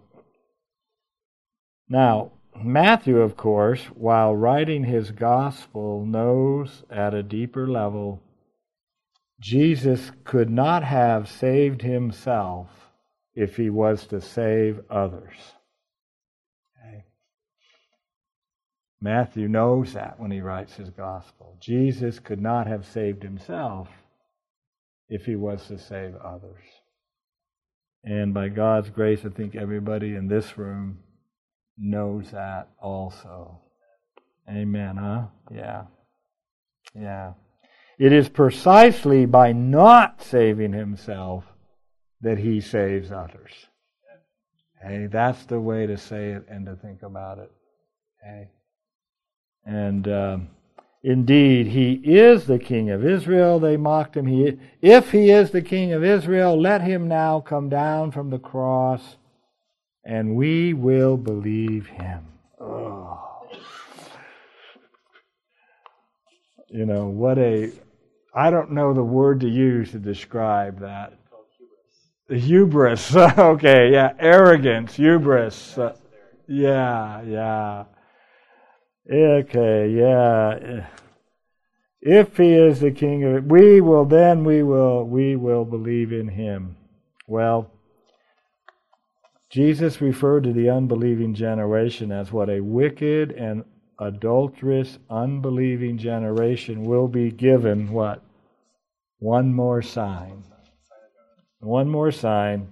[1.88, 8.20] now, Matthew, of course, while writing his gospel, knows at a deeper level
[9.38, 12.88] Jesus could not have saved himself
[13.36, 15.36] if he was to save others.
[16.76, 17.04] Okay.
[19.00, 21.56] Matthew knows that when he writes his gospel.
[21.60, 23.88] Jesus could not have saved himself
[25.08, 26.64] if he was to save others.
[28.04, 30.98] And by God's grace, I think everybody in this room
[31.78, 33.60] knows that also.
[34.48, 35.26] Amen, huh?
[35.52, 35.84] Yeah.
[36.98, 37.34] Yeah.
[37.98, 41.44] It is precisely by not saving himself
[42.20, 43.52] that he saves others.
[44.82, 47.52] Hey, that's the way to say it and to think about it.
[48.20, 48.48] Okay.
[49.64, 50.48] And um,
[51.02, 53.58] indeed, he is the king of Israel.
[53.58, 54.26] They mocked him.
[54.26, 58.38] He, if he is the king of Israel, let him now come down from the
[58.38, 59.16] cross,
[60.04, 62.26] and we will believe him.
[62.60, 63.18] Oh.
[66.68, 67.70] You know, what a.
[68.34, 71.12] I don't know the word to use to describe that.
[72.30, 73.14] Hubris.
[73.16, 74.12] okay, yeah.
[74.18, 75.76] Arrogance, hubris.
[75.76, 75.94] Uh,
[76.48, 77.84] yeah, yeah.
[79.10, 80.86] Okay, yeah.
[82.00, 86.12] If he is the king of it, we will then we will we will believe
[86.12, 86.76] in him.
[87.26, 87.70] Well,
[89.50, 93.64] Jesus referred to the unbelieving generation as what a wicked and
[93.98, 98.22] adulterous, unbelieving generation will be given what?
[99.18, 100.44] One more sign.
[101.60, 102.68] One more sign.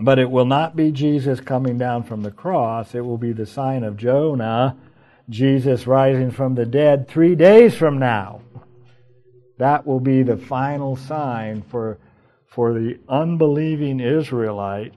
[0.00, 2.94] But it will not be Jesus coming down from the cross.
[2.94, 4.76] It will be the sign of Jonah
[5.28, 8.42] Jesus rising from the dead three days from now.
[9.58, 11.98] That will be the final sign for,
[12.46, 14.94] for the unbelieving Israelite.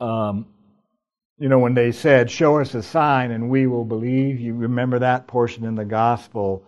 [0.00, 0.46] Um,
[1.38, 5.00] you know, when they said, Show us a sign and we will believe, you remember
[5.00, 6.64] that portion in the gospel.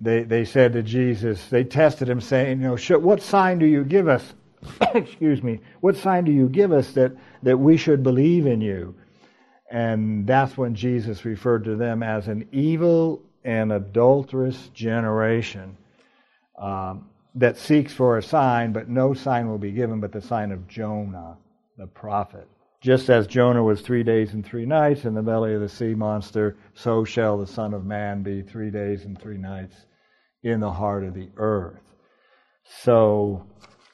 [0.00, 3.84] They, they said to Jesus, they tested him, saying, You know, what sign do you
[3.84, 4.34] give us?
[4.94, 5.60] Excuse me.
[5.80, 8.94] What sign do you give us that, that we should believe in you?
[9.70, 15.76] And that's when Jesus referred to them as an evil and adulterous generation
[16.58, 20.50] um, that seeks for a sign, but no sign will be given but the sign
[20.50, 21.36] of Jonah,
[21.78, 22.48] the prophet.
[22.80, 25.94] Just as Jonah was three days and three nights in the belly of the sea
[25.94, 29.76] monster, so shall the Son of Man be three days and three nights
[30.42, 31.82] in the heart of the earth.
[32.82, 33.46] So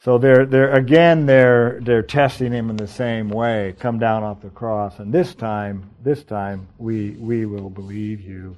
[0.07, 3.75] so they're, they're again they're they're testing him in the same way.
[3.81, 8.57] Come down off the cross, and this time, this time we we will believe you.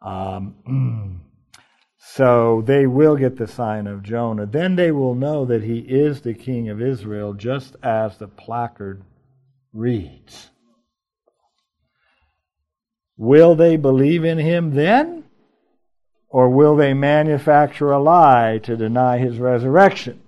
[0.00, 1.20] Um,
[1.98, 4.46] so they will get the sign of Jonah.
[4.46, 9.02] Then they will know that he is the king of Israel, just as the placard
[9.74, 10.48] reads.
[13.18, 15.24] Will they believe in him then?
[16.30, 20.22] Or will they manufacture a lie to deny his resurrection?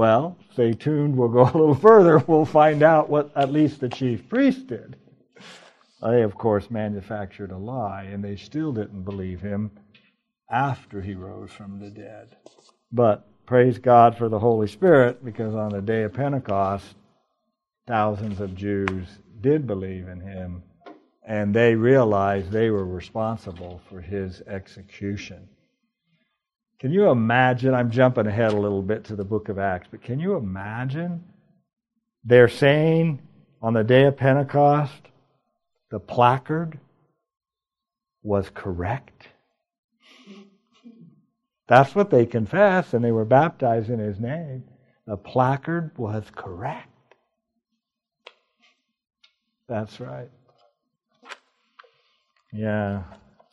[0.00, 1.14] Well, stay tuned.
[1.14, 2.24] We'll go a little further.
[2.26, 4.96] We'll find out what at least the chief priest did.
[6.00, 9.70] They, of course, manufactured a lie, and they still didn't believe him
[10.50, 12.34] after he rose from the dead.
[12.90, 16.94] But praise God for the Holy Spirit, because on the day of Pentecost,
[17.86, 19.06] thousands of Jews
[19.42, 20.62] did believe in him,
[21.26, 25.46] and they realized they were responsible for his execution.
[26.80, 27.74] Can you imagine?
[27.74, 31.22] I'm jumping ahead a little bit to the book of Acts, but can you imagine?
[32.24, 33.20] They're saying
[33.60, 35.02] on the day of Pentecost,
[35.90, 36.80] the placard
[38.22, 39.28] was correct.
[41.68, 44.64] That's what they confessed, and they were baptized in his name.
[45.06, 46.88] The placard was correct.
[49.68, 50.30] That's right.
[52.52, 53.04] Yeah.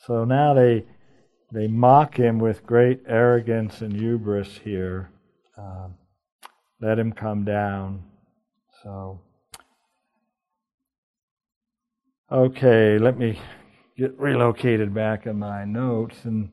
[0.06, 0.86] So now they
[1.52, 5.12] they mock him with great arrogance and hubris here.
[5.58, 5.96] Um,
[6.82, 8.04] let him come down.
[8.84, 9.22] So,
[12.32, 13.40] okay, let me
[13.98, 16.26] get relocated back in my notes.
[16.26, 16.52] And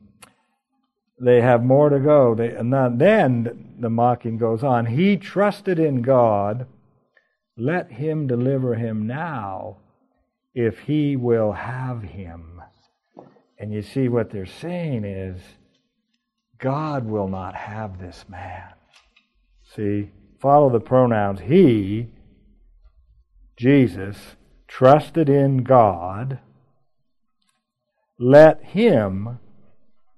[1.19, 2.33] they have more to go.
[2.33, 4.85] They, and then the mocking goes on.
[4.85, 6.67] He trusted in God.
[7.57, 9.77] Let him deliver him now
[10.53, 12.54] if he will have him.
[13.57, 15.39] And you see, what they're saying is,
[16.57, 18.73] God will not have this man.
[19.75, 21.41] See, follow the pronouns.
[21.41, 22.07] He,
[23.57, 24.17] Jesus,
[24.67, 26.39] trusted in God.
[28.17, 29.39] Let him,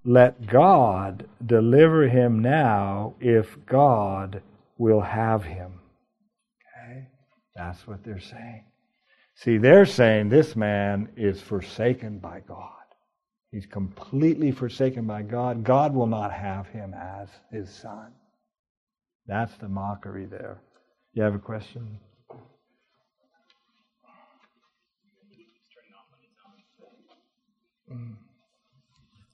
[0.03, 4.41] let God deliver him now if God
[4.78, 5.80] will have him.
[6.61, 7.07] Okay?
[7.55, 8.66] That's what they're saying.
[9.36, 12.76] See, they're saying this man is forsaken by God.
[13.52, 15.64] He's completely forsaken by God.
[15.64, 18.12] God will not have him as his son.
[19.26, 20.62] That's the mockery there.
[21.14, 22.00] You have a question?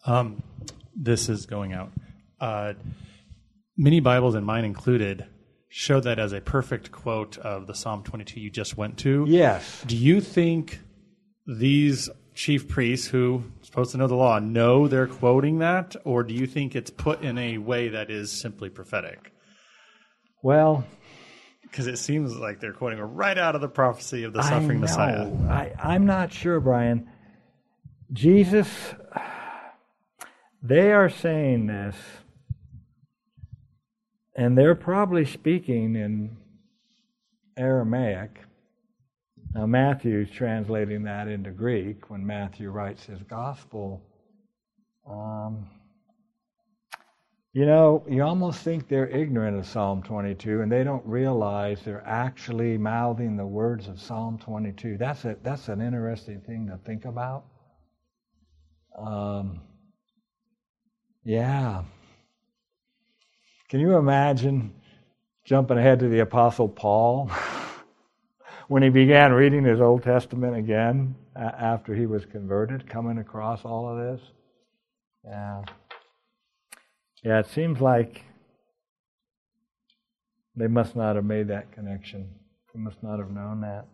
[0.05, 0.43] Um,
[0.95, 1.91] this is going out.
[2.39, 2.74] Uh,
[3.78, 5.26] many Bibles, and mine included,
[5.70, 9.26] show that as a perfect quote of the Psalm 22 you just went to.
[9.28, 9.84] Yes.
[9.88, 10.82] Do you think
[11.47, 16.23] these chief priests who are supposed to know the law know they're quoting that, or
[16.23, 19.31] do you think it's put in a way that is simply prophetic?
[20.41, 20.86] Well,
[21.61, 25.31] Because it seems like they're quoting right out of the prophecy of the suffering Messiah.
[25.49, 27.09] I, I'm not sure, Brian.
[28.11, 28.69] Jesus,
[30.61, 31.95] they are saying this,
[34.36, 36.38] and they're probably speaking in
[37.57, 38.39] Aramaic.
[39.53, 44.01] Now, Matthew's translating that into Greek when Matthew writes his gospel.
[45.07, 45.67] Um,
[47.53, 52.07] you know, you almost think they're ignorant of Psalm 22 and they don't realize they're
[52.07, 54.97] actually mouthing the words of Psalm 22.
[54.97, 57.45] That's, a, that's an interesting thing to think about.
[58.97, 59.61] Um,
[61.23, 61.83] yeah.
[63.69, 64.73] Can you imagine
[65.45, 67.29] jumping ahead to the Apostle Paul
[68.74, 73.88] when he began reading his Old Testament again after he was converted, coming across all
[73.88, 74.28] of this?
[75.24, 75.61] Yeah.
[77.24, 78.24] Yeah, it seems like
[80.55, 82.28] they must not have made that connection.
[82.74, 83.86] They must not have known that.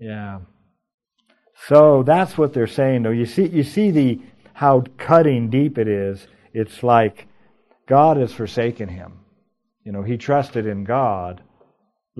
[0.00, 0.40] Yeah.
[1.68, 3.10] So that's what they're saying though.
[3.10, 4.20] You see you see the
[4.54, 6.26] how cutting deep it is.
[6.52, 7.28] It's like
[7.86, 9.20] God has forsaken him.
[9.84, 11.44] You know, he trusted in God.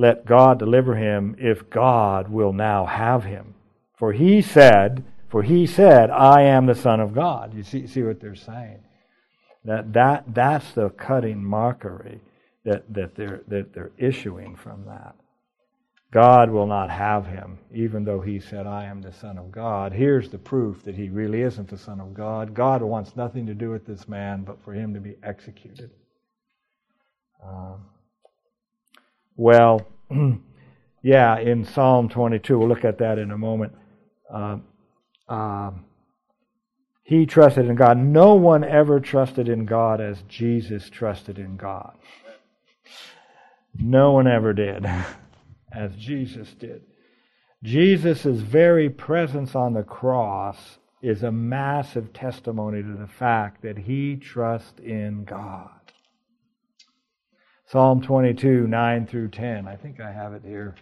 [0.01, 3.55] Let God deliver him if God will now have him.
[3.99, 7.53] For he said, for he said, I am the Son of God.
[7.53, 8.79] You see, see what they're saying?
[9.67, 12.23] That, that, that's the cutting mockery
[12.65, 15.17] that, that, they're, that they're issuing from that.
[16.11, 19.93] God will not have him, even though he said, I am the Son of God.
[19.93, 22.55] Here's the proof that he really isn't the Son of God.
[22.55, 25.91] God wants nothing to do with this man but for him to be executed.
[27.47, 27.85] Um,
[29.41, 29.87] well,
[31.03, 33.73] yeah, in Psalm 22, we'll look at that in a moment.
[34.31, 34.65] Um,
[35.31, 35.87] um,
[37.03, 37.97] he trusted in God.
[37.97, 41.95] No one ever trusted in God as Jesus trusted in God.
[43.79, 44.85] No one ever did
[45.73, 46.83] as Jesus did.
[47.63, 50.59] Jesus' very presence on the cross
[51.01, 55.80] is a massive testimony to the fact that he trusts in God.
[57.71, 59.69] Psalm 22, 9 through 10.
[59.69, 60.75] I think I have it here.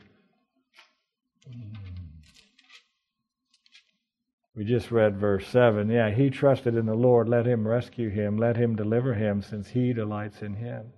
[4.56, 5.90] We just read verse 7.
[5.90, 7.28] Yeah, he trusted in the Lord.
[7.28, 8.38] Let him rescue him.
[8.38, 10.94] Let him deliver him, since he delights in him.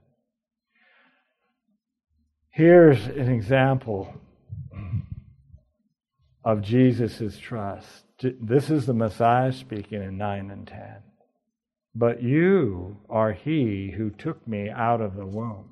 [2.50, 4.14] Here's an example
[6.44, 8.04] of Jesus' trust.
[8.22, 10.78] This is the Messiah speaking in 9 and 10.
[11.96, 15.64] But you are he who took me out of the womb.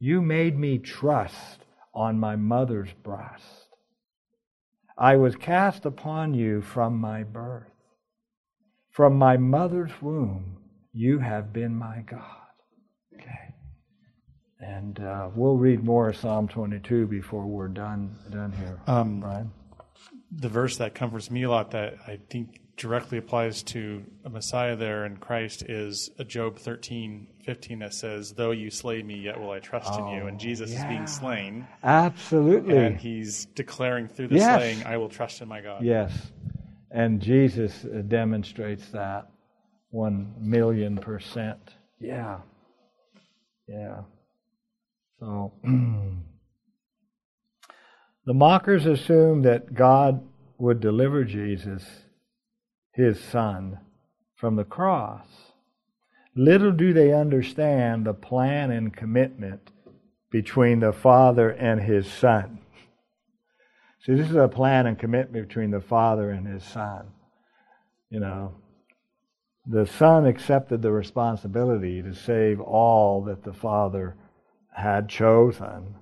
[0.00, 3.68] You made me trust on my mother's breast.
[4.98, 7.70] I was cast upon you from my birth.
[8.90, 10.56] From my mother's womb,
[10.92, 12.24] you have been my God.
[13.14, 13.54] Okay.
[14.58, 18.80] And uh, we'll read more of Psalm 22 before we're done done here.
[18.86, 19.52] Um, Brian?
[20.30, 24.74] the verse that comforts me a lot that I think directly applies to a Messiah
[24.74, 29.38] there in Christ is a Job 13, 15 that says, Though you slay me, yet
[29.38, 30.26] will I trust in you.
[30.26, 31.68] And Jesus is being slain.
[31.84, 32.74] Absolutely.
[32.78, 34.56] And he's declaring through the Yes.
[34.58, 35.84] slaying, I will trust in my God.
[35.84, 36.32] Yes.
[36.90, 39.28] And Jesus uh, demonstrates that
[39.90, 41.58] one million percent.
[42.00, 42.38] Yeah.
[43.68, 44.04] Yeah.
[45.18, 45.52] So
[48.24, 50.26] the mockers assumed that God
[50.56, 51.84] would deliver Jesus,
[52.92, 53.78] his son,
[54.36, 55.26] from the cross.
[56.36, 59.70] Little do they understand the plan and commitment
[60.30, 62.60] between the Father and his Son.
[64.02, 67.08] See, this is a plan and commitment between the Father and His Son.
[68.08, 68.54] You know,
[69.66, 74.16] the Son accepted the responsibility to save all that the Father
[74.74, 75.96] had chosen.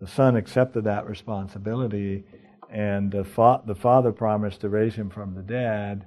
[0.00, 2.24] The Son accepted that responsibility,
[2.70, 6.04] and the, fa- the Father promised to raise him from the dead.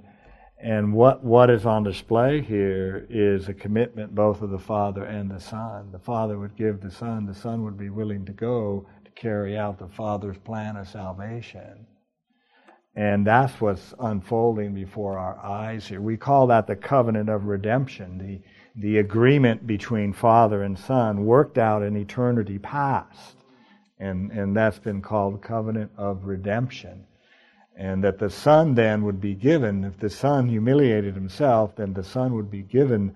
[0.64, 5.30] And what, what is on display here is a commitment both of the Father and
[5.30, 5.92] the Son.
[5.92, 9.58] The Father would give the Son, the Son would be willing to go to carry
[9.58, 11.86] out the Father's plan of salvation.
[12.96, 16.00] And that's what's unfolding before our eyes here.
[16.00, 18.40] We call that the covenant of redemption, the,
[18.80, 23.36] the agreement between Father and Son worked out in eternity past.
[23.98, 27.04] And, and that's been called covenant of redemption.
[27.76, 32.04] And that the Son then would be given, if the Son humiliated himself, then the
[32.04, 33.14] Son would be given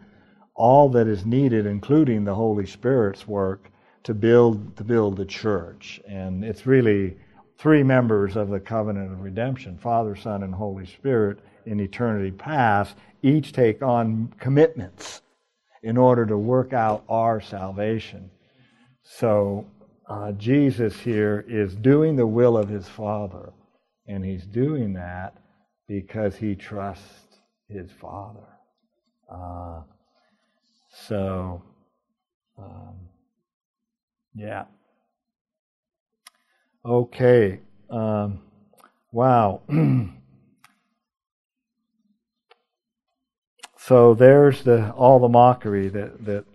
[0.55, 3.71] all that is needed, including the Holy Spirit's work,
[4.03, 6.01] to build to build the church.
[6.09, 7.17] And it's really
[7.59, 12.97] three members of the covenant of redemption: Father, Son, and Holy Spirit in eternity past,
[13.23, 15.23] each take on commitments
[15.83, 18.31] in order to work out our salvation.
[19.03, 19.67] So
[20.09, 23.53] uh, Jesus here is doing the will of his Father,
[24.09, 25.37] and he's doing that
[25.87, 27.39] because he trusts
[27.69, 28.49] his Father.
[29.31, 29.83] Uh,
[31.07, 31.63] so,
[32.59, 32.97] um,
[34.35, 34.65] yeah.
[36.85, 37.61] Okay.
[37.91, 38.41] Um,
[39.13, 39.61] wow.
[43.79, 46.47] so there's the all the mockery that that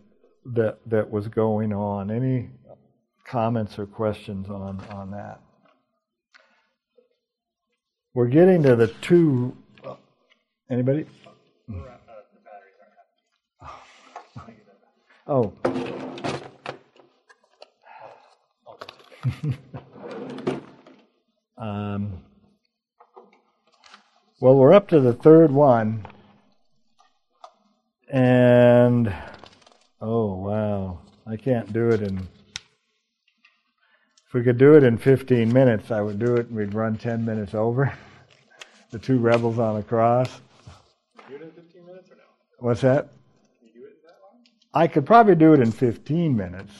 [0.45, 2.09] that that was going on.
[2.09, 2.49] Any
[3.25, 5.42] comments or questions on on that?
[8.15, 9.57] We're getting to the two.
[10.69, 11.07] Anybody?
[15.25, 15.51] Oh.
[21.57, 22.21] um,
[24.39, 26.05] well, we're up to the third one.
[28.11, 29.11] And,
[30.01, 30.99] oh, wow.
[31.25, 32.27] I can't do it in.
[34.33, 36.97] If we could do it in 15 minutes, I would do it and we'd run
[36.97, 37.93] 10 minutes over.
[38.89, 40.41] the two rebels on the cross.
[41.29, 42.23] Do it in 15 minutes or no?
[42.57, 43.09] What's that?
[43.59, 44.41] Can you do it that long?
[44.73, 46.73] I could probably do it in 15 minutes.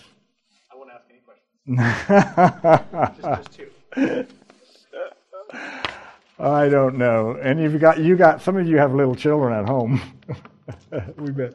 [0.72, 1.78] I won't ask any questions.
[3.22, 4.28] Just, just two.
[6.40, 7.38] I don't know.
[7.40, 10.02] And you've got you got some of you have little children at home.
[11.20, 11.54] we bet.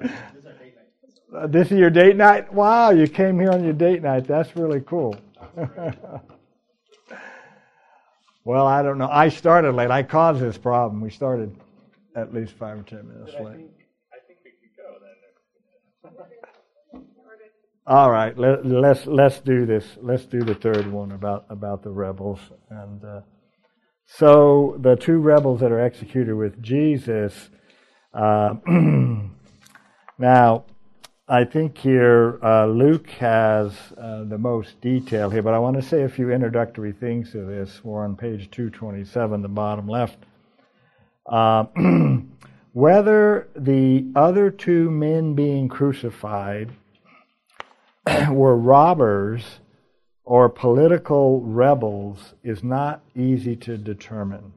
[1.34, 2.52] Uh, this is your date night.
[2.52, 4.28] Wow, you came here on your date night.
[4.28, 5.18] That's really cool.
[8.44, 9.08] Well, I don't know.
[9.10, 9.90] I started late.
[9.90, 11.00] I caused this problem.
[11.00, 11.54] We started
[12.16, 13.56] at least five or ten minutes But I late.
[13.56, 13.70] think,
[14.12, 14.98] I think we could go
[16.92, 17.02] then.
[17.86, 19.96] All right, let, let's let's do this.
[20.02, 22.40] Let's do the third one about about the rebels.
[22.68, 23.20] And uh,
[24.06, 27.50] so the two rebels that are executed with Jesus.
[28.12, 28.54] Uh,
[30.18, 30.64] now,
[31.30, 35.82] I think here uh, Luke has uh, the most detail here, but I want to
[35.82, 37.84] say a few introductory things to this.
[37.84, 40.16] We're on page two twenty seven, the bottom left.
[41.26, 41.64] Uh,
[42.72, 46.70] whether the other two men being crucified
[48.30, 49.60] were robbers
[50.24, 54.54] or political rebels is not easy to determine.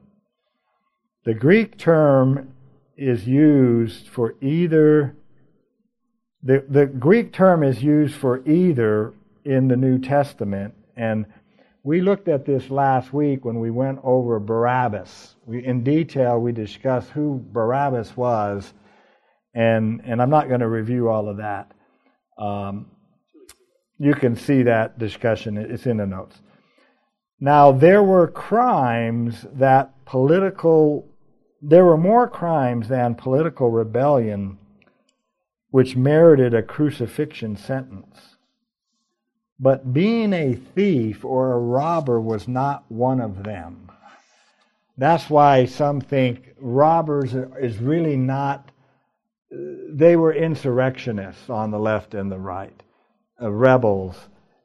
[1.24, 2.54] The Greek term
[2.96, 5.16] is used for either,
[6.42, 9.14] the, the Greek term is used for either
[9.44, 11.26] in the New Testament, and
[11.84, 15.34] we looked at this last week when we went over Barabbas.
[15.46, 18.72] We, in detail, we discussed who Barabbas was,
[19.54, 21.72] and, and I'm not going to review all of that.
[22.38, 22.86] Um,
[23.98, 26.40] you can see that discussion, it's in the notes.
[27.40, 31.08] Now, there were crimes that political,
[31.60, 34.58] there were more crimes than political rebellion
[35.72, 38.36] which merited a crucifixion sentence.
[39.58, 43.90] But being a thief or a robber was not one of them.
[44.98, 48.70] That's why some think robbers is really not,
[49.50, 52.82] they were insurrectionists on the left and the right
[53.40, 54.16] uh, rebels.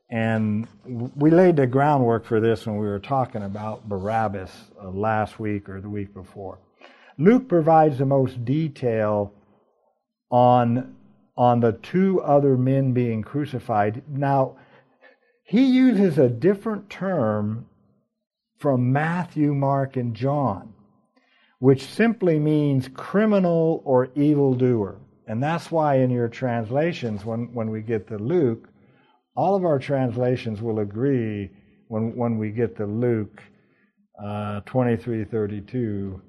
[0.09, 4.51] And we laid the groundwork for this when we were talking about Barabbas
[4.81, 6.59] uh, last week or the week before.
[7.17, 9.33] Luke provides the most detail
[10.29, 10.96] on,
[11.37, 14.01] on the two other men being crucified.
[14.09, 14.57] Now,
[15.43, 17.67] he uses a different term
[18.57, 20.73] from Matthew, Mark, and John,
[21.59, 24.97] which simply means criminal or evildoer.
[25.27, 28.67] And that's why in your translations, when, when we get to Luke,
[29.35, 31.51] all of our translations will agree
[31.87, 33.41] when, when we get to Luke
[34.21, 36.21] uh, 23 32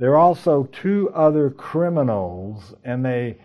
[0.00, 3.36] There are also two other criminals, and they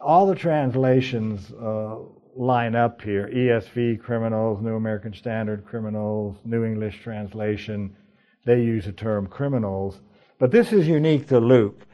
[0.00, 1.96] all the translations uh,
[2.36, 3.28] line up here.
[3.34, 7.96] ESV criminals, New American Standard criminals, New English translation.
[8.44, 10.00] They use the term criminals.
[10.38, 11.84] But this is unique to Luke.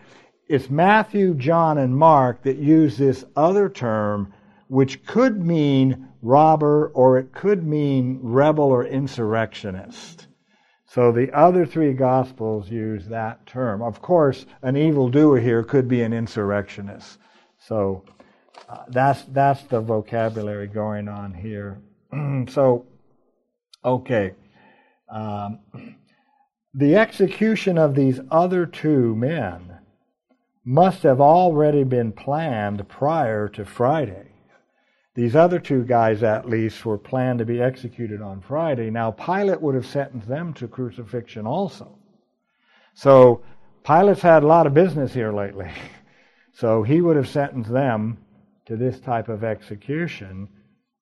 [0.46, 4.34] It's Matthew, John, and Mark that use this other term,
[4.68, 10.26] which could mean robber or it could mean rebel or insurrectionist.
[10.92, 13.80] So the other three Gospels use that term.
[13.80, 17.16] Of course, an evildoer here could be an insurrectionist.
[17.58, 18.04] So
[18.68, 21.80] uh, that's that's the vocabulary going on here.
[22.50, 22.84] so,
[23.82, 24.34] okay.
[25.10, 25.60] Um,
[26.74, 29.78] the execution of these other two men
[30.62, 34.31] must have already been planned prior to Friday.
[35.14, 38.90] These other two guys, at least, were planned to be executed on Friday.
[38.90, 41.98] Now, Pilate would have sentenced them to crucifixion also.
[42.94, 43.42] So,
[43.84, 45.70] Pilate's had a lot of business here lately.
[46.54, 48.18] So, he would have sentenced them
[48.66, 50.48] to this type of execution,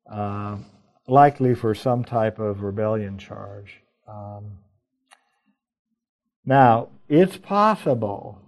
[0.09, 0.59] uh,
[1.09, 3.81] likely for some type of rebellion charge.
[4.07, 4.59] Um,
[6.45, 8.41] now, it's possible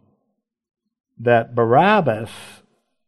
[1.18, 2.30] that Barabbas,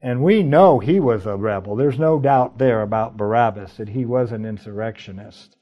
[0.04, 4.04] and we know he was a rebel, there's no doubt there about Barabbas that he
[4.04, 5.56] was an insurrectionist.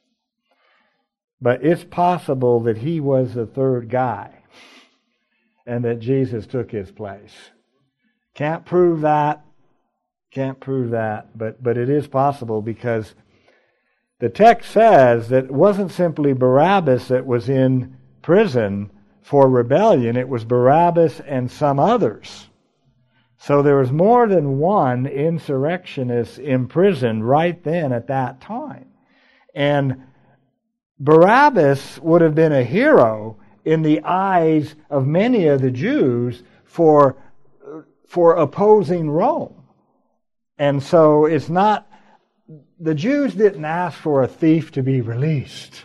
[1.41, 4.43] But it's possible that he was the third guy
[5.65, 7.33] and that Jesus took his place.
[8.35, 9.45] Can't prove that.
[10.33, 13.15] Can't prove that, but, but it is possible because
[14.19, 18.91] the text says that it wasn't simply Barabbas that was in prison
[19.21, 22.49] for rebellion, it was Barabbas and some others.
[23.45, 28.87] So there was more than one insurrectionist imprisoned right then at that time.
[29.53, 30.05] And
[31.01, 37.17] Barabbas would have been a hero in the eyes of many of the Jews for,
[38.07, 39.65] for opposing Rome.
[40.57, 41.91] And so it's not,
[42.79, 45.85] the Jews didn't ask for a thief to be released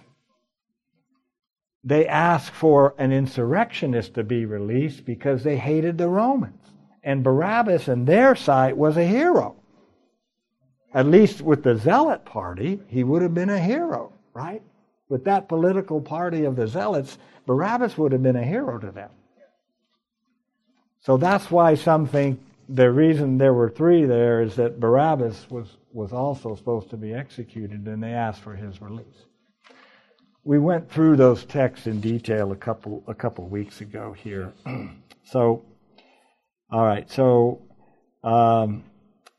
[1.83, 6.66] they asked for an insurrectionist to be released because they hated the Romans.
[7.03, 9.55] And Barabbas, in their sight, was a hero.
[10.93, 14.61] At least with the Zealot party, he would have been a hero, right?
[15.09, 19.09] With that political party of the Zealots, Barabbas would have been a hero to them.
[21.01, 25.77] So that's why some think the reason there were three there is that Barabbas was,
[25.93, 29.27] was also supposed to be executed and they asked for his release
[30.47, 34.53] we went through those texts in detail a couple a couple weeks ago here.
[35.25, 35.61] so,
[36.69, 37.09] all right.
[37.09, 37.61] So,
[38.23, 38.83] um,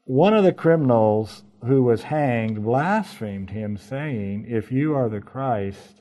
[0.05, 6.01] one of the criminals who was hanged blasphemed him, saying, "If you are the Christ,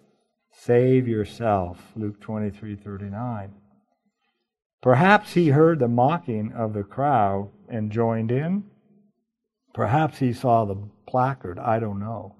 [0.51, 3.53] save yourself." Luke twenty three thirty nine.
[4.81, 8.63] Perhaps he heard the mocking of the crowd and joined in.
[9.73, 11.59] Perhaps he saw the placard.
[11.59, 12.35] I don't know.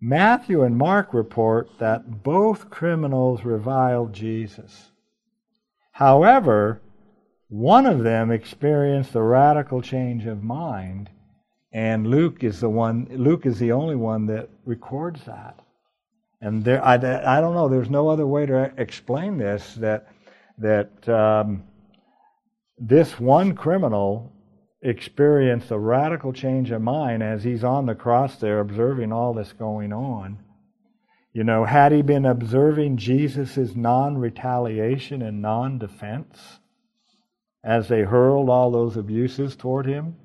[0.00, 4.92] Matthew and Mark report that both criminals reviled Jesus.
[5.92, 6.80] However,
[7.48, 11.08] one of them experienced a radical change of mind,
[11.72, 13.06] and Luke is the one.
[13.10, 15.58] Luke is the only one that records that.
[16.40, 17.68] And there, I, I don't know.
[17.68, 19.74] There's no other way to explain this.
[19.76, 20.08] That
[20.58, 21.64] that um,
[22.76, 24.32] this one criminal
[24.82, 29.52] experienced a radical change of mind as he's on the cross there observing all this
[29.52, 30.38] going on.
[31.32, 36.58] You know, had he been observing Jesus' non retaliation and non defense
[37.64, 40.16] as they hurled all those abuses toward him?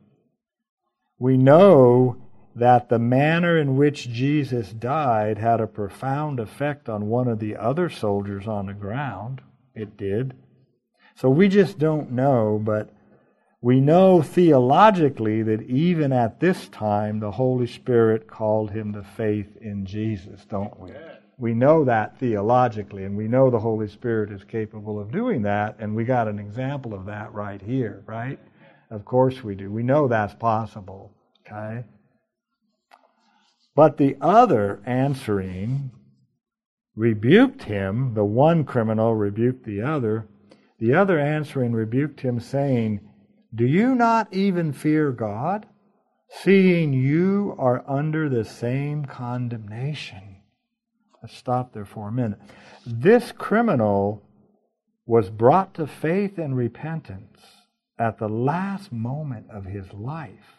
[1.20, 2.18] We know
[2.56, 7.56] that the manner in which Jesus died had a profound effect on one of the
[7.56, 9.42] other soldiers on the ground.
[9.74, 10.36] It did.
[11.16, 12.94] So we just don't know, but
[13.62, 19.56] we know theologically that even at this time the Holy Spirit called him to faith
[19.62, 20.92] in Jesus, don't we?
[21.38, 25.76] We know that theologically, and we know the Holy Spirit is capable of doing that,
[25.80, 28.40] and we got an example of that right here, right?
[28.92, 29.72] Of course we do.
[29.72, 31.12] We know that's possible,
[31.46, 31.86] okay?
[33.76, 35.92] But the other answering
[36.96, 40.28] rebuked him, the one criminal rebuked the other.
[40.78, 43.00] The other answering rebuked him, saying,
[43.56, 45.66] do you not even fear God,
[46.30, 50.33] seeing you are under the same condemnation?
[51.28, 52.39] Stop there for a minute.
[52.86, 54.21] This criminal
[55.05, 57.39] was brought to faith and repentance
[57.99, 60.57] at the last moment of his life.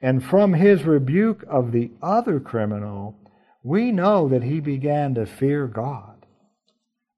[0.00, 3.16] And from his rebuke of the other criminal,
[3.62, 6.20] we know that he began to fear God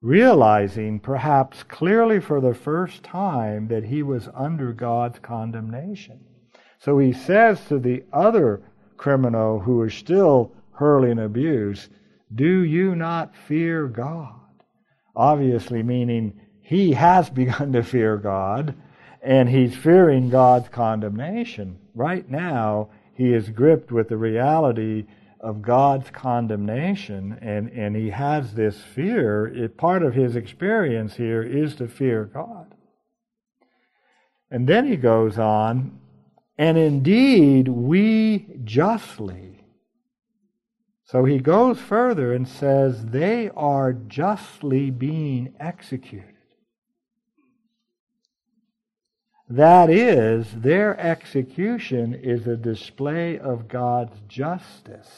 [0.02, 6.20] realizing perhaps clearly for the first time that he was under God's condemnation.
[6.80, 8.60] So he says to the other
[8.96, 10.52] criminal who is still
[10.82, 11.88] hurling abuse,
[12.34, 14.40] Do you not fear God?
[15.14, 18.74] Obviously, meaning he has begun to fear God
[19.22, 21.78] and he's fearing God's condemnation.
[21.94, 25.06] Right now, he is gripped with the reality
[25.38, 29.46] of God's condemnation, and, and he has this fear.
[29.46, 32.74] It, part of his experience here is to fear God.
[34.50, 35.98] And then he goes on,
[36.58, 39.51] and indeed we justly.
[41.12, 46.36] So he goes further and says, they are justly being executed.
[49.46, 55.10] That is, their execution is a display of God's justice.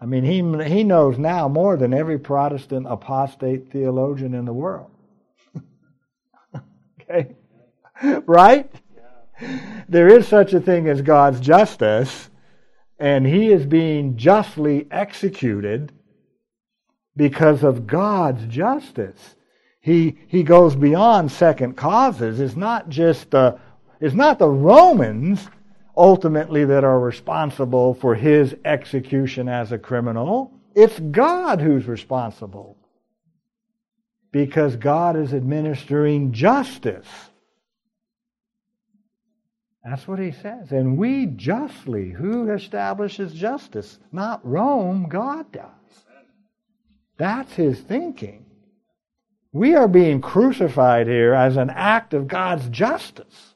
[0.00, 4.92] I mean, he, he knows now more than every Protestant apostate theologian in the world.
[7.02, 7.36] okay?
[8.24, 8.72] Right?
[9.90, 12.30] There is such a thing as God's justice,
[12.98, 15.92] and he is being justly executed
[17.16, 19.34] because of God's justice.
[19.80, 22.40] He, he goes beyond second causes.
[22.40, 23.58] It's not just the,
[24.00, 25.48] it's not the Romans
[25.96, 30.52] ultimately that are responsible for his execution as a criminal.
[30.74, 32.76] It's God who's responsible.
[34.32, 37.06] Because God is administering justice.
[39.86, 40.72] That's what he says.
[40.72, 44.00] And we justly, who establishes justice?
[44.10, 45.70] Not Rome, God does.
[47.18, 48.46] That's his thinking.
[49.52, 53.54] We are being crucified here as an act of God's justice.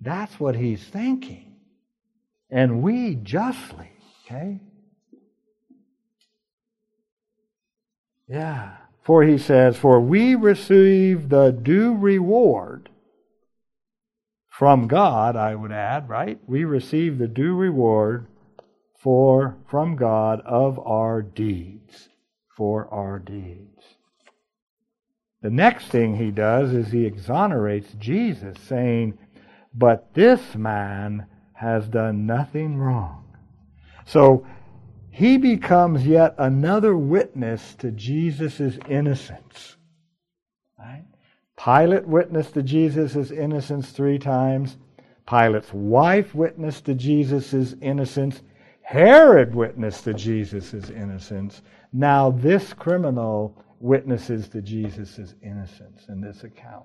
[0.00, 1.54] That's what he's thinking.
[2.50, 3.92] And we justly,
[4.26, 4.60] okay?
[8.28, 8.76] Yeah.
[9.04, 12.77] For he says, For we receive the due reward
[14.58, 16.36] from God, I would add, right?
[16.48, 18.26] We receive the due reward
[18.98, 22.08] for from God of our deeds,
[22.56, 23.84] for our deeds.
[25.42, 29.16] The next thing he does is he exonerates Jesus, saying,
[29.72, 33.36] But this man has done nothing wrong.
[34.06, 34.44] So
[35.08, 39.77] he becomes yet another witness to Jesus' innocence.
[41.62, 44.76] Pilate witnessed to Jesus' innocence three times.
[45.26, 48.42] Pilate's wife witnessed to Jesus' innocence.
[48.82, 51.62] Herod witnessed to Jesus' innocence.
[51.92, 56.84] Now this criminal witnesses to Jesus' innocence in this account.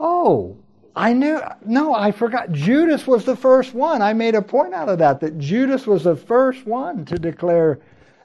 [0.00, 0.56] Oh,
[0.96, 1.40] I knew.
[1.64, 2.52] No, I forgot.
[2.52, 4.02] Judas was the first one.
[4.02, 7.80] I made a point out of that, that Judas was the first one to declare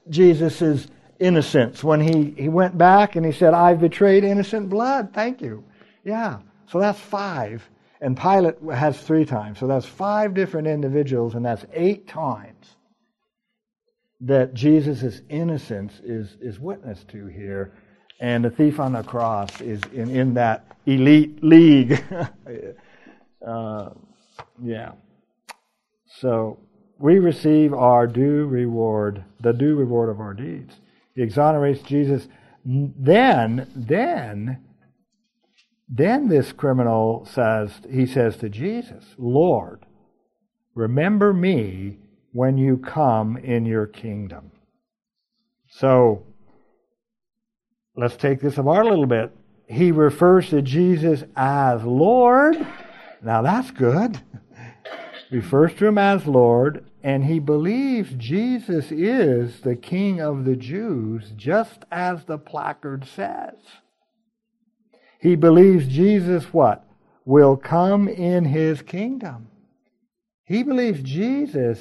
[0.10, 0.88] Jesus'
[1.20, 5.14] innocence when he, he went back and he said, I've betrayed innocent blood.
[5.14, 5.64] Thank you.
[6.04, 6.40] Yeah.
[6.68, 7.68] So that's five.
[8.02, 9.60] And Pilate has three times.
[9.60, 12.76] So that's five different individuals, and that's eight times
[14.22, 17.74] that Jesus' innocence is, is witnessed to here.
[18.22, 22.04] And the thief on the cross is in, in that elite league.
[23.46, 23.90] uh,
[24.62, 24.92] yeah.
[26.20, 26.60] So
[26.98, 30.76] we receive our due reward, the due reward of our deeds.
[31.16, 32.28] He exonerates Jesus.
[32.66, 34.64] Then, then,
[35.88, 39.86] then this criminal says, he says to Jesus, Lord,
[40.76, 41.98] remember me
[42.32, 44.52] when you come in your kingdom.
[45.68, 46.24] So,
[47.96, 49.32] let's take this apart a little bit.
[49.68, 52.56] He refers to Jesus as Lord.
[53.22, 54.20] Now that's good.
[55.32, 61.32] refers to him as Lord, and he believes Jesus is the King of the Jews,
[61.36, 63.56] just as the placard says.
[65.20, 66.86] He believes Jesus what?
[67.26, 69.48] Will come in his kingdom.
[70.46, 71.80] He believes Jesus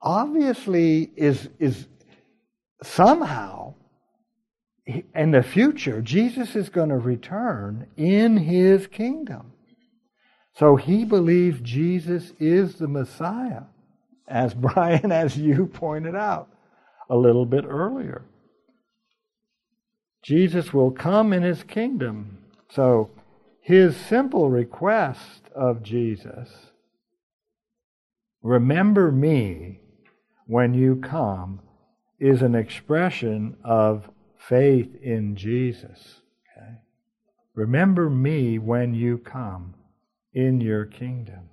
[0.00, 1.86] obviously is, is
[2.82, 3.74] somehow
[5.14, 9.52] in the future, Jesus is going to return in his kingdom.
[10.54, 13.62] So he believes Jesus is the Messiah,
[14.30, 16.48] as Brian, as you pointed out
[17.10, 18.22] a little bit earlier.
[20.22, 22.38] Jesus will come in his kingdom.
[22.70, 23.10] So
[23.60, 26.48] his simple request of Jesus
[28.42, 29.80] remember me
[30.46, 31.60] when you come
[32.18, 36.20] is an expression of faith in Jesus.
[36.56, 36.76] Okay?
[37.54, 39.74] Remember me when you come
[40.32, 41.48] in your kingdom.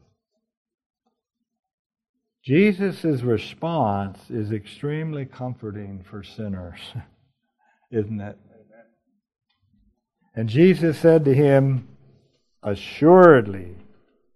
[2.48, 6.80] Jesus' response is extremely comforting for sinners,
[7.92, 8.38] isn't it?
[10.34, 11.90] And Jesus said to him,
[12.64, 13.76] Assuredly,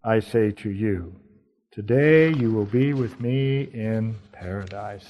[0.04, 1.16] I say to you,
[1.72, 5.08] today you will be with me in paradise.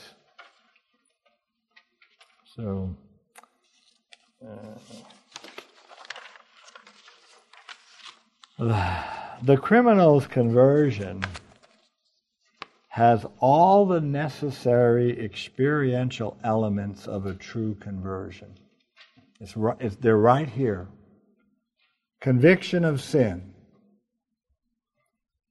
[2.55, 2.95] So,
[8.59, 9.03] uh,
[9.41, 11.23] the criminal's conversion
[12.91, 18.53] has all the necessary experiential elements of a true conversion.
[19.39, 20.89] It's, it's, they're right here.
[22.19, 23.53] Conviction of sin.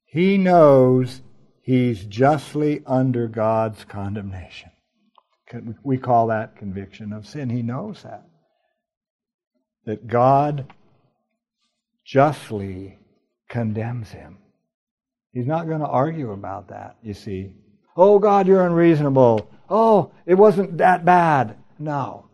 [0.05, 1.23] He knows
[1.63, 4.71] he's justly under God's condemnation.
[5.83, 7.49] We call that conviction of sin.
[7.49, 8.27] He knows that.
[9.87, 10.75] That God
[12.05, 12.99] justly
[13.49, 14.37] condemns him.
[15.33, 17.53] He's not going to argue about that, you see.
[17.97, 19.49] Oh, God, you're unreasonable.
[19.69, 21.57] Oh, it wasn't that bad.
[21.79, 22.27] No.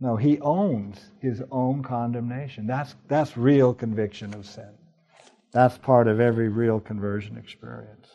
[0.00, 2.66] No, he owns his own condemnation.
[2.66, 4.70] That's, that's real conviction of sin.
[5.52, 8.08] That's part of every real conversion experience.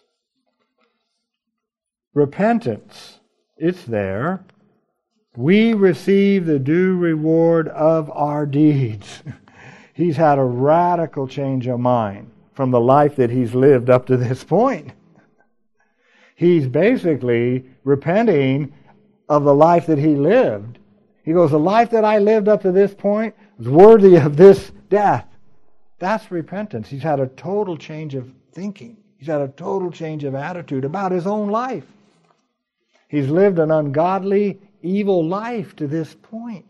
[2.13, 3.19] Repentance,
[3.57, 4.43] it's there.
[5.35, 9.21] We receive the due reward of our deeds.
[9.93, 14.17] he's had a radical change of mind from the life that he's lived up to
[14.17, 14.91] this point.
[16.35, 18.73] He's basically repenting
[19.29, 20.79] of the life that he lived.
[21.23, 24.71] He goes, The life that I lived up to this point is worthy of this
[24.89, 25.27] death.
[25.99, 26.89] That's repentance.
[26.89, 31.11] He's had a total change of thinking, he's had a total change of attitude about
[31.11, 31.85] his own life.
[33.07, 36.66] He's lived an ungodly, evil life to this point.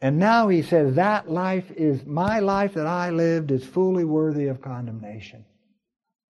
[0.00, 4.46] And now he says, That life is my life that I lived is fully worthy
[4.46, 5.44] of condemnation.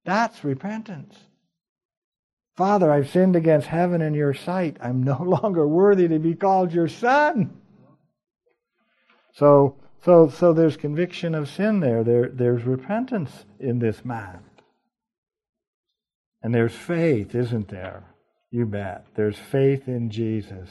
[0.06, 1.16] That's repentance.
[2.56, 4.78] Father, I've sinned against heaven and your sight.
[4.82, 7.62] I'm no longer worthy to be called your son.
[9.34, 12.04] So, so, so there's conviction of sin there.
[12.04, 12.30] there.
[12.30, 14.40] There's repentance in this man.
[16.42, 18.04] And there's faith, isn't there?
[18.50, 19.06] You bet.
[19.16, 20.70] There's faith in Jesus.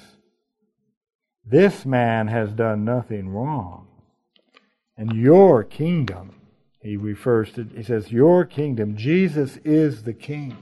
[1.50, 3.86] This man has done nothing wrong.
[4.96, 6.34] And your kingdom,
[6.82, 10.56] he refers to, he says, your kingdom, Jesus is the king.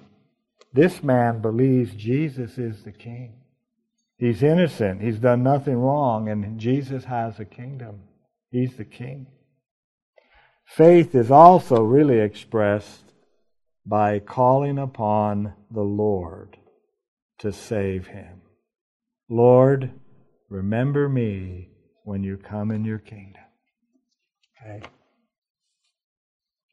[0.73, 3.35] This man believes Jesus is the king.
[4.19, 5.03] He's innocent.
[5.03, 8.03] He's done nothing wrong, and Jesus has a kingdom.
[8.51, 9.27] He's the king.
[10.67, 13.13] Faith is also really expressed
[13.85, 16.57] by calling upon the Lord
[17.39, 18.43] to save him.
[19.29, 19.91] Lord,
[20.49, 21.71] remember me
[22.05, 23.43] when you come in your kingdom.
[24.63, 24.83] Okay?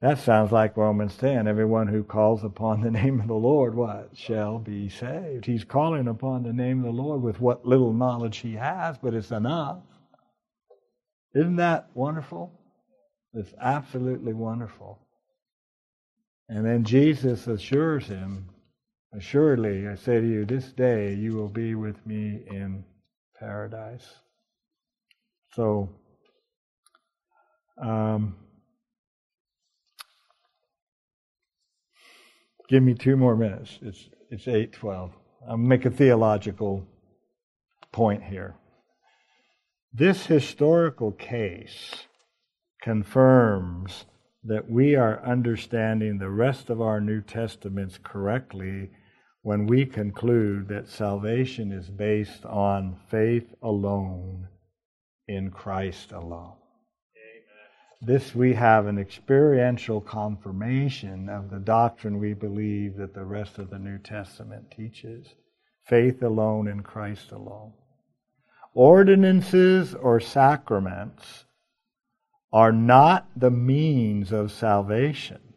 [0.02, 1.48] That sounds like Romans 10.
[1.48, 4.10] Everyone who calls upon the name of the Lord, what?
[4.14, 5.46] Shall be saved.
[5.46, 9.14] He's calling upon the name of the Lord with what little knowledge he has, but
[9.14, 9.80] it's enough.
[11.34, 12.52] Isn't that wonderful?
[13.34, 15.00] It's absolutely wonderful.
[16.50, 18.50] And then Jesus assures him,
[19.16, 22.84] Assuredly, I say to you, this day you will be with me in
[23.44, 24.06] paradise.
[25.54, 25.90] So,
[27.82, 28.38] um,
[32.70, 33.80] give me two more minutes.
[33.82, 35.12] It's it's eight twelve.
[35.48, 36.88] I'll make a theological
[37.92, 38.56] point here.
[39.94, 42.08] This historical case
[42.82, 44.06] confirms
[44.46, 48.90] that we are understanding the rest of our New Testaments correctly
[49.44, 54.48] when we conclude that salvation is based on faith alone
[55.28, 56.56] in Christ alone.
[58.02, 63.70] This we have an experiential confirmation of the doctrine we believe that the rest of
[63.70, 65.28] the New Testament teaches
[65.86, 67.74] faith alone in Christ alone.
[68.74, 71.44] Ordinances or sacraments
[72.52, 75.53] are not the means of salvation.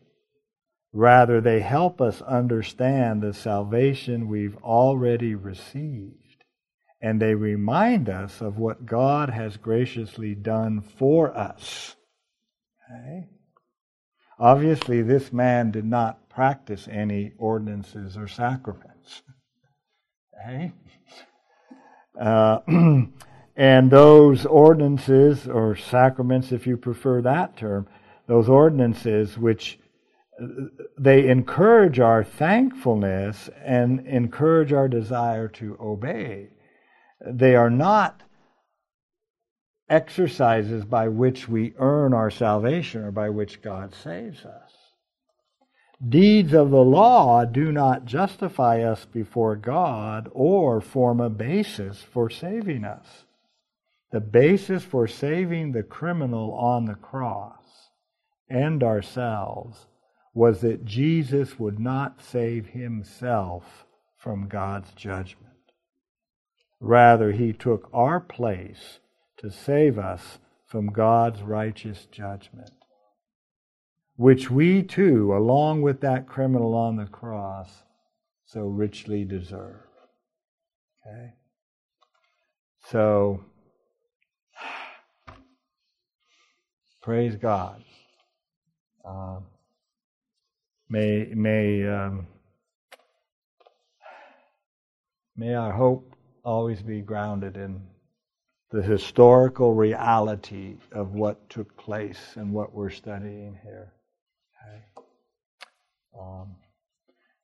[0.96, 6.42] Rather, they help us understand the salvation we've already received.
[7.02, 11.96] And they remind us of what God has graciously done for us.
[12.90, 13.28] Okay?
[14.38, 19.20] Obviously, this man did not practice any ordinances or sacraments.
[20.40, 20.72] Okay?
[22.18, 22.60] Uh,
[23.56, 27.86] and those ordinances or sacraments, if you prefer that term,
[28.26, 29.78] those ordinances which
[30.98, 36.48] they encourage our thankfulness and encourage our desire to obey.
[37.24, 38.22] They are not
[39.88, 44.72] exercises by which we earn our salvation or by which God saves us.
[46.06, 52.28] Deeds of the law do not justify us before God or form a basis for
[52.28, 53.24] saving us.
[54.12, 57.90] The basis for saving the criminal on the cross
[58.50, 59.86] and ourselves
[60.36, 63.86] was that Jesus would not save himself
[64.18, 65.54] from God's judgment.
[66.78, 69.00] Rather, he took our place
[69.38, 72.68] to save us from God's righteous judgment,
[74.16, 77.70] which we too, along with that criminal on the cross,
[78.44, 79.88] so richly deserve.
[81.06, 81.32] Okay?
[82.90, 83.42] So,
[87.02, 87.82] praise God.
[89.02, 89.46] Um,
[90.88, 92.26] May may um,
[95.36, 96.14] may our hope
[96.44, 97.82] always be grounded in
[98.70, 103.92] the historical reality of what took place and what we're studying here.
[104.62, 104.82] Okay.
[106.20, 106.56] Um,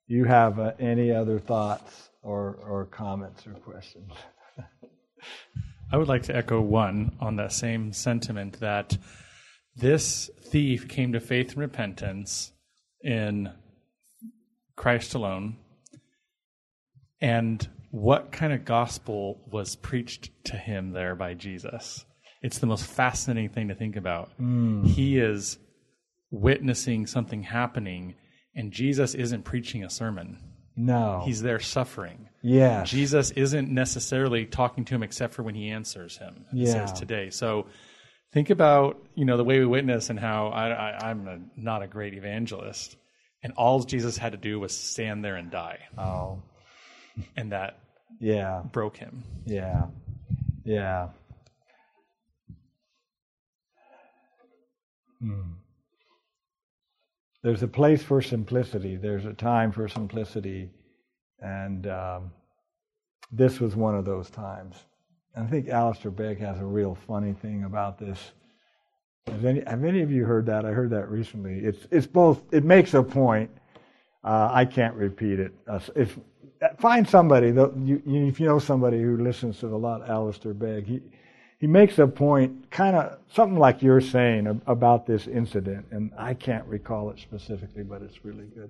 [0.07, 4.11] you have uh, any other thoughts or, or comments or questions?
[5.91, 8.97] I would like to echo one on that same sentiment that
[9.75, 12.51] this thief came to faith and repentance
[13.03, 13.51] in
[14.75, 15.57] Christ alone.
[17.21, 22.05] And what kind of gospel was preached to him there by Jesus?
[22.41, 24.31] It's the most fascinating thing to think about.
[24.37, 24.83] Hmm.
[24.83, 25.57] He is
[26.31, 28.15] witnessing something happening,
[28.55, 30.39] and Jesus isn't preaching a sermon.
[30.75, 31.21] No.
[31.23, 32.29] He's there suffering.
[32.41, 32.83] Yeah.
[32.83, 36.45] Jesus isn't necessarily talking to him except for when he answers him.
[36.51, 36.71] Yeah.
[36.71, 37.29] says today.
[37.29, 37.67] So
[38.33, 41.81] think about you know the way we witness and how I, I, I'm a, not
[41.83, 42.95] a great evangelist,
[43.43, 46.41] and all Jesus had to do was stand there and die, Oh,
[47.37, 47.79] and that
[48.19, 49.23] yeah, broke him.
[49.45, 49.83] yeah,
[50.65, 51.09] yeah.
[55.21, 55.53] Hmm.
[57.43, 58.95] There's a place for simplicity.
[58.95, 60.69] There's a time for simplicity,
[61.39, 62.31] and um,
[63.31, 64.75] this was one of those times.
[65.35, 68.31] I think Alistair Begg has a real funny thing about this.
[69.27, 70.65] Have any, have any of you heard that?
[70.65, 71.59] I heard that recently.
[71.59, 72.41] It's it's both.
[72.51, 73.49] It makes a point.
[74.23, 75.53] Uh, I can't repeat it.
[75.67, 76.17] Uh, if
[76.77, 80.85] find somebody, you, you, if you know somebody who listens to a lot, Alistair Begg,
[80.85, 81.01] he
[81.59, 86.33] he makes a point, kind of something like you're saying about this incident, and I
[86.33, 88.69] can't recall it specifically, but it's really good.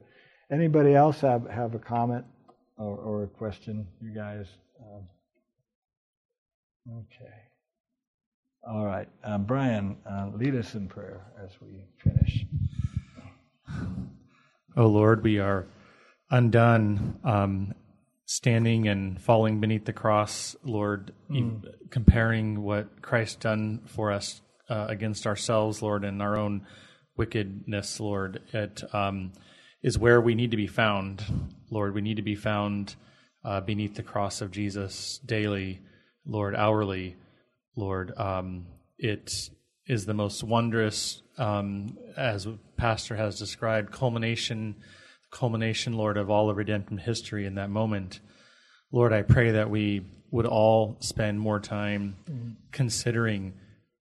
[0.51, 2.25] Anybody else have have a comment
[2.77, 3.87] or, or a question?
[4.01, 4.45] You guys.
[4.79, 5.01] Um,
[6.89, 7.33] okay.
[8.67, 12.45] All right, um, Brian, uh, lead us in prayer as we finish.
[14.75, 15.67] Oh Lord, we are
[16.31, 17.73] undone, um,
[18.25, 21.43] standing and falling beneath the cross, Lord, e-
[21.91, 26.65] comparing what Christ done for us uh, against ourselves, Lord, and our own
[27.15, 28.41] wickedness, Lord.
[28.51, 29.33] It um,
[29.83, 31.23] is where we need to be found,
[31.69, 31.93] Lord.
[31.93, 32.95] We need to be found
[33.45, 35.81] uh, beneath the cross of Jesus daily,
[36.25, 37.15] Lord, hourly,
[37.75, 38.17] Lord.
[38.17, 38.67] Um,
[38.97, 39.49] it
[39.87, 42.47] is the most wondrous, um, as
[42.77, 44.75] Pastor has described, culmination,
[45.31, 48.19] culmination, Lord, of all of redemptive history in that moment.
[48.91, 53.53] Lord, I pray that we would all spend more time considering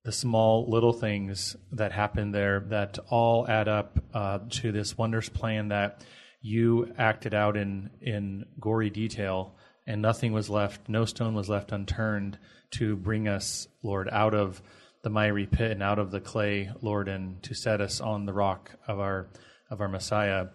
[0.04, 5.28] the small little things that happen there that all add up uh, to this wondrous
[5.28, 6.04] plan that
[6.40, 9.54] you acted out in in gory detail
[9.86, 12.38] and nothing was left no stone was left unturned
[12.70, 14.62] to bring us lord out of
[15.02, 18.32] the miry pit and out of the clay lord and to set us on the
[18.32, 19.28] rock of our
[19.70, 20.46] of our messiah.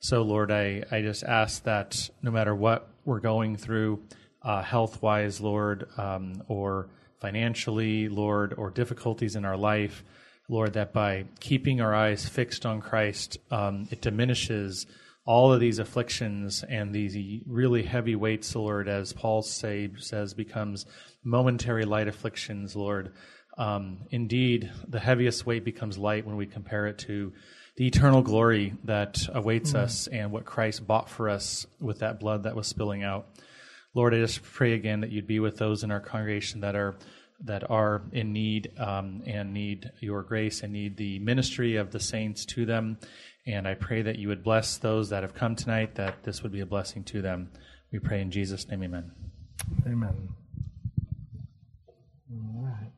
[0.00, 4.02] So lord i i just ask that no matter what we're going through
[4.42, 6.88] uh, health wise lord um, or
[7.22, 10.02] financially, Lord, or difficulties in our life,
[10.48, 14.86] Lord, that by keeping our eyes fixed on Christ, um, it diminishes
[15.24, 20.86] all of these afflictions and these really heavy weights, Lord, as Paul say, says, becomes
[21.22, 23.12] momentary light afflictions, Lord.
[23.56, 27.32] Um, indeed, the heaviest weight becomes light when we compare it to
[27.76, 32.42] the eternal glory that awaits us and what Christ bought for us with that blood
[32.42, 33.28] that was spilling out.
[33.94, 36.96] Lord, I just pray again that you'd be with those in our congregation that are
[37.44, 41.98] that are in need um, and need your grace and need the ministry of the
[41.98, 42.98] saints to them.
[43.46, 46.52] And I pray that you would bless those that have come tonight, that this would
[46.52, 47.50] be a blessing to them.
[47.90, 49.10] We pray in Jesus' name, amen.
[49.86, 50.28] Amen.
[52.32, 52.90] All right.